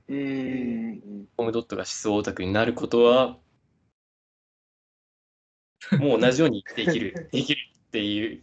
[0.08, 3.38] うんコムドットが思想オタクになることは
[6.00, 8.42] もう同じようにできる できるっていう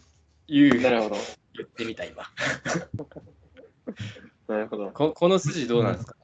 [0.49, 0.83] いううん。
[0.83, 1.17] なるほど。
[1.57, 2.25] 言ってみた今
[4.49, 4.91] なるほど。
[4.91, 6.17] ここの筋どうなんですか？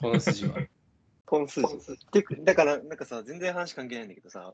[0.00, 0.56] この筋は。
[1.26, 4.52] 本数でだから、なんかさ、全然話関係ないんだけどさ、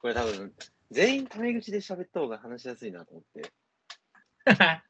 [0.00, 0.54] これ多分、
[0.90, 3.52] 全員タメ口で喋った方が話しやすいなと思って。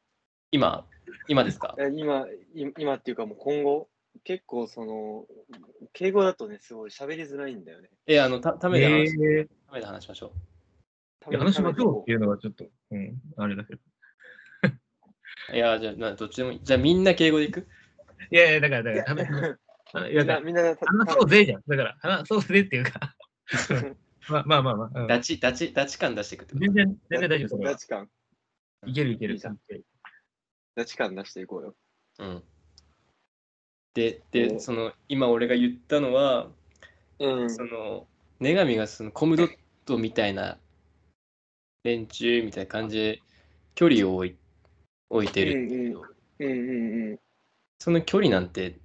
[0.51, 0.87] 今
[1.27, 1.75] 今ですか？
[1.77, 3.89] え今、い今っていうかもう今後、
[4.23, 5.25] 結構その、
[5.91, 7.89] 敬語だとね、すごい喋りづらいんだよね。
[8.07, 10.31] えあのたためでえ話し、ー、ためで話しましょう。
[11.19, 12.01] たいや話しましょう。
[12.01, 12.19] っていう。
[12.19, 12.97] のはちょっと、う。
[12.97, 13.81] ん、あれだけど。
[15.53, 16.63] いや、じゃあ、まあどっちでもいい。
[16.63, 17.67] じゃあ、みんな敬語でいく？
[18.31, 19.57] いやいや、だから、だから、食べ
[19.93, 21.63] あいみんな、やだみんな、話そうぜじゃん。
[21.67, 23.15] だから、話そうぜっていうか。
[24.29, 25.01] まあまあまあまあ。
[25.01, 26.65] うんダチ、ダチ、ダチ感出していくってこと？
[26.65, 27.77] 全然、全然大丈夫、それはダ。
[27.77, 28.09] チ感、
[28.85, 29.33] いけるいける。
[29.33, 29.59] いいじゃん
[30.75, 31.75] ダチ感出していこうよ。
[32.19, 32.43] うん。
[33.93, 36.51] で、おで、その、今俺が言ったのは、
[37.19, 38.07] うんその、
[38.39, 40.57] 女神がそのコムドットみたいな
[41.83, 43.21] 連中みたいな感じで
[43.75, 44.37] 距離を置い
[45.09, 45.53] 置いてる
[46.39, 47.19] うんうんうん。
[47.79, 48.79] その距離なんて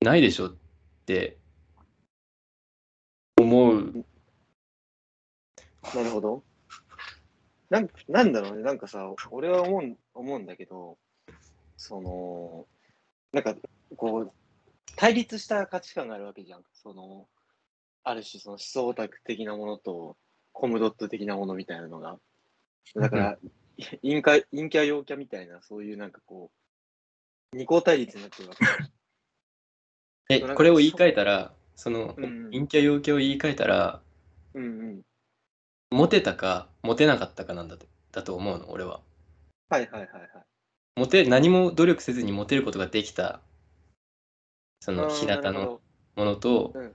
[0.00, 0.56] ないでしょっ
[1.06, 1.38] て
[3.36, 4.04] 思う。
[5.94, 6.42] なるほど。
[7.70, 10.98] なんなんだろうね、なんかさ、俺は思う思うんだけど、
[11.76, 12.66] その、
[13.32, 13.54] なんか、
[13.96, 14.32] こう、
[14.96, 16.64] 対立した価値観があるわけじゃん。
[16.74, 17.28] その、
[18.04, 20.16] ある種、その思想オタク的なものと、
[20.52, 22.18] コムドット的なものみたいなのが。
[22.94, 23.38] だから、
[24.02, 26.50] 陰キャ、陰キャ陽キャみたいな、そういうなんかこ
[27.52, 28.64] う、二項対立になってるわけ。
[30.28, 32.50] え、これを言い換えたら、その、うん。
[32.50, 34.00] 陰キャ陽キャを言い換えたら、
[34.54, 35.02] うんうん。
[35.90, 39.00] モテたかモテなかったかなんだとだと思うの俺は。
[39.70, 40.30] はいはいはいはい。
[40.96, 43.40] モテ何も努力せずにモテることができた
[44.80, 45.80] その日向の
[46.16, 46.92] ものと、うん。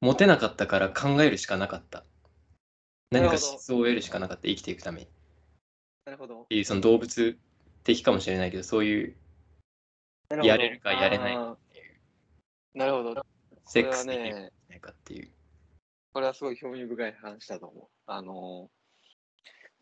[0.00, 2.04] モテなかったから考えるしかなかった。
[3.10, 3.50] 何かなるほど。
[3.52, 5.06] 思想を得るしかなかった生きていくために。
[5.06, 5.08] っ
[6.06, 6.46] なるほど。
[6.48, 7.38] ていうその動物
[7.84, 9.14] 的かもしれないけどそういう
[10.42, 11.34] やれるかやれない。
[11.34, 11.56] か
[12.74, 13.22] なるほど。
[13.66, 15.30] セックスできるかこれはねできないかっていう
[16.12, 17.86] これはすごい興味深い話だと思う。
[18.06, 18.80] あのー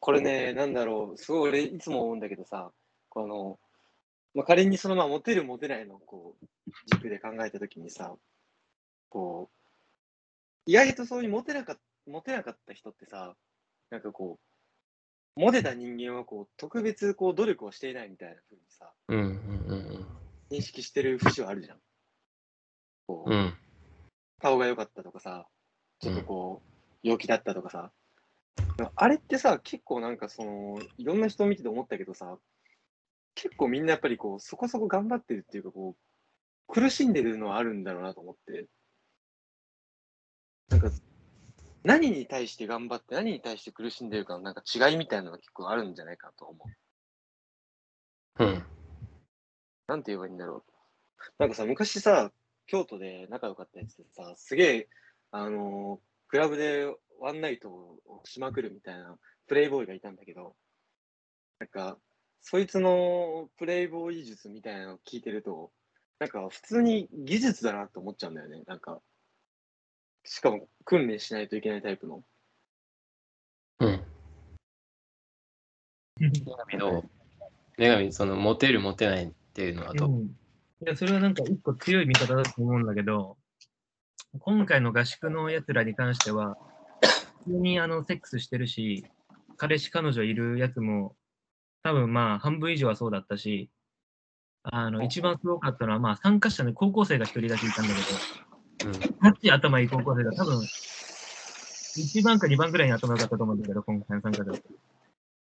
[0.00, 2.70] これね、なんだろう、すごい俺いつも思うんだけどさ、
[3.08, 3.58] この、
[4.34, 6.46] まあ、仮にそのまあモテるモテないのこう
[6.94, 8.14] 軸で考えたときにさ、
[9.08, 13.34] こう、意外とそういうモテなかっモテなかった人ってさ、
[13.90, 14.38] なんかこ
[15.36, 19.22] う、モテた人間はこう特別こう努力をしていないみたいな風にさ、うんう
[19.74, 20.06] ん
[20.50, 21.76] 認識してる節はあるじゃん。
[23.08, 23.54] こう、うんうん。
[24.40, 25.48] 顔が良かったとかさ、
[25.98, 26.62] ちょっとこ
[27.02, 27.90] う、陽気だったとかさ、
[28.94, 32.38] あれってさ、結構なんかその、いろんな人を見てて思ったけどさ、
[33.34, 38.66] 結構みんなやっぱりこう、そこそこ頑張ってるっていうか、こう、苦しんでるのはあるんだろうなと思って、
[40.68, 40.90] なんか、
[41.82, 46.64] 何に対して頑張って、何に対して苦しんでるかのなんか違いみたいなのが結構あるんじゃないかなと思
[48.38, 48.44] う。
[48.44, 48.66] うん。
[49.88, 50.72] なんて言えばいいんだろう。
[51.38, 52.30] なんかさ、昔さ、
[52.68, 54.88] 京都で仲良かったやつでさ、すげえ、
[55.32, 56.86] あのークラブで
[57.20, 59.16] ワンナイトをしまくるみたいな
[59.46, 60.54] プレイボーイがいたんだけど、
[61.58, 61.96] なんか、
[62.42, 65.72] そいつのプレイボーイ術みたいなのを聞いてると、
[66.18, 68.62] なんか普通に技術だなって思っちゃうんだよね。
[68.66, 69.00] なんか、
[70.24, 72.22] しかも訓練しないといけないタイプの。
[73.80, 74.04] うん。
[76.20, 77.10] 女神どう
[77.78, 80.36] 女神、その、モテるモテないっていうのはどう、うん
[80.80, 83.36] いや、それはなんか一個強い見方だと思うんだけど、
[84.38, 86.56] 今回の合宿のやつらに関しては、
[87.44, 89.04] 普通にあのセックスしてるし、
[89.56, 91.16] 彼氏、彼女いるやつも、
[91.82, 93.70] 多分まあ半分以上はそうだったし、
[94.62, 104.52] あの一番すごかったのは、まあ参加者の高校生が一人だけいたんだけど、タッチ頭いい高校生が多分、1番か2番ぐらいに頭良かったと思うんだけど、今回の参加者。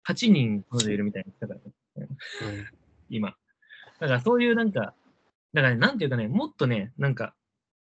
[0.08, 1.54] 8人彼女いるみたいに言ってたか
[1.96, 2.08] らね。
[2.42, 2.66] うん
[3.08, 3.34] 今。
[4.00, 4.94] だからそういうなんか、
[5.52, 7.34] だからね、なんていうかね、もっとね、なんか、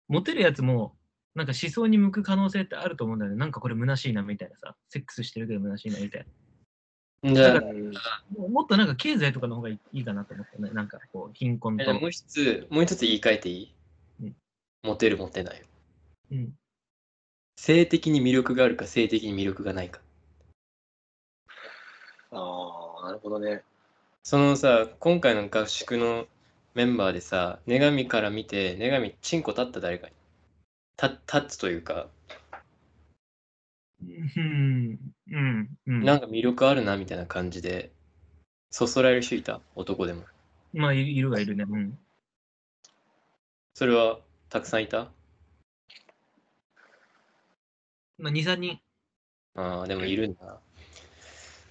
[0.07, 0.95] モテるやつも、
[1.35, 3.37] なんか思想に向く可能性ってあると思うんだよね。
[3.37, 6.25] なんかこれ虚しいなみたいなさ、セックスしてるけど虚しいなみたい
[7.33, 7.73] じゃあだか、な。
[8.47, 10.69] もっとなんか経済とかの方がいいかなと思ってね。
[10.71, 11.93] なんかこう、貧困と。
[11.93, 13.75] もう一つ、もう一つ言い換えていい、
[14.21, 14.35] うん
[14.83, 15.63] モテるモテない。
[16.31, 16.53] うん。
[17.57, 20.01] 性的に魅力があるか、性的に魅力がないか。
[22.31, 23.63] ああ、なるほどね。
[24.23, 26.27] そのさ、今回の合宿の
[26.75, 30.13] メンバーでさ、女神から見て、女神、チンコ立った誰かに。
[30.97, 32.07] た立つというか、
[34.01, 34.99] うん。
[35.31, 35.69] うん。
[35.87, 36.03] うん。
[36.03, 37.91] なんか魅力あるなみたいな感じで、
[38.71, 40.23] そそられる人いた男でも。
[40.73, 41.63] まあ、いるがいるね。
[41.65, 41.97] うん。
[43.73, 44.19] それは
[44.49, 45.11] たくさんいた？
[48.17, 48.79] まあ、2、3人。
[49.55, 50.59] ああ、でもいるんだ。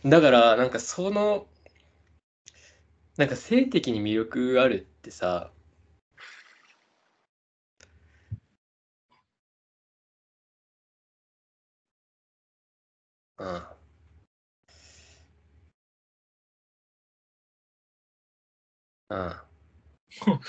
[0.07, 1.47] だから、なんかその、
[3.19, 5.53] なんか性的に魅力あるってさ、
[13.39, 13.63] うん。
[19.11, 19.33] うん。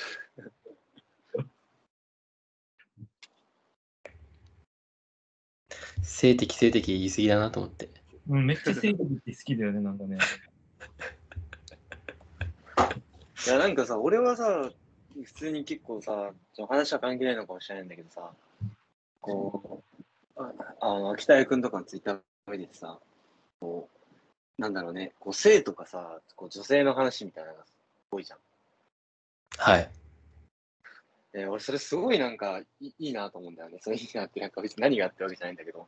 [6.02, 7.90] 性的性的言い過ぎだなと思って。
[8.28, 10.18] うん、めっちゃ性的って好きだよね、なんかね。
[13.46, 14.70] いや、なんかさ、俺はさ、
[15.24, 16.32] 普通に結構さ、
[16.68, 18.32] 話は関係ないのかもしれないんだけどさ、
[19.22, 19.84] こ
[20.36, 23.00] う、ああの、秋田屋くんとかのツイッター見ててさ、
[23.60, 23.88] こ
[24.58, 27.66] う、なんだろうね、こう、性とかさ、こう女性の話みたいなのが
[28.12, 28.40] 多いじゃん。
[29.58, 29.90] はい。
[31.34, 33.78] で、俺それすごいなんかいいいなと思うんだよね。
[33.82, 35.88] それいいなってなんか別に何があってわけじゃないんだけど。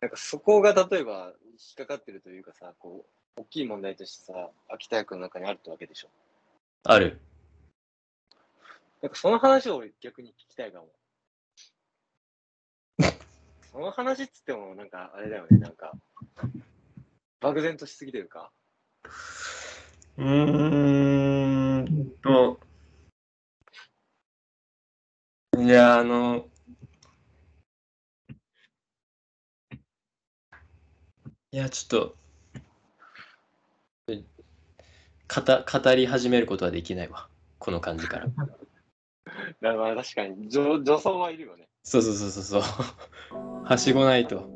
[0.00, 1.32] なんかそこが例えば
[1.78, 6.08] 引っかかってるというかさ、こう、大きい問題としてさ、秋田屋くんの中にあるってわけでしょ。
[6.84, 7.20] ある。
[9.00, 10.88] なんかその話を俺逆に聞きたいかも。
[13.72, 15.92] その話っつってもなんかあれだよね、なんか、
[17.40, 18.52] 漠然としすぎてるか。
[20.18, 22.60] うーんと、
[25.58, 26.48] いや、あの、
[31.50, 32.16] いや、ちょっと、
[34.08, 34.24] え
[35.34, 37.28] 語語り始めることはできないわ。
[37.58, 38.26] この感じから。
[38.26, 41.68] だから確かに女女装はいるよね。
[41.82, 42.62] そうそうそうそうそう。
[43.64, 44.51] はしごないと。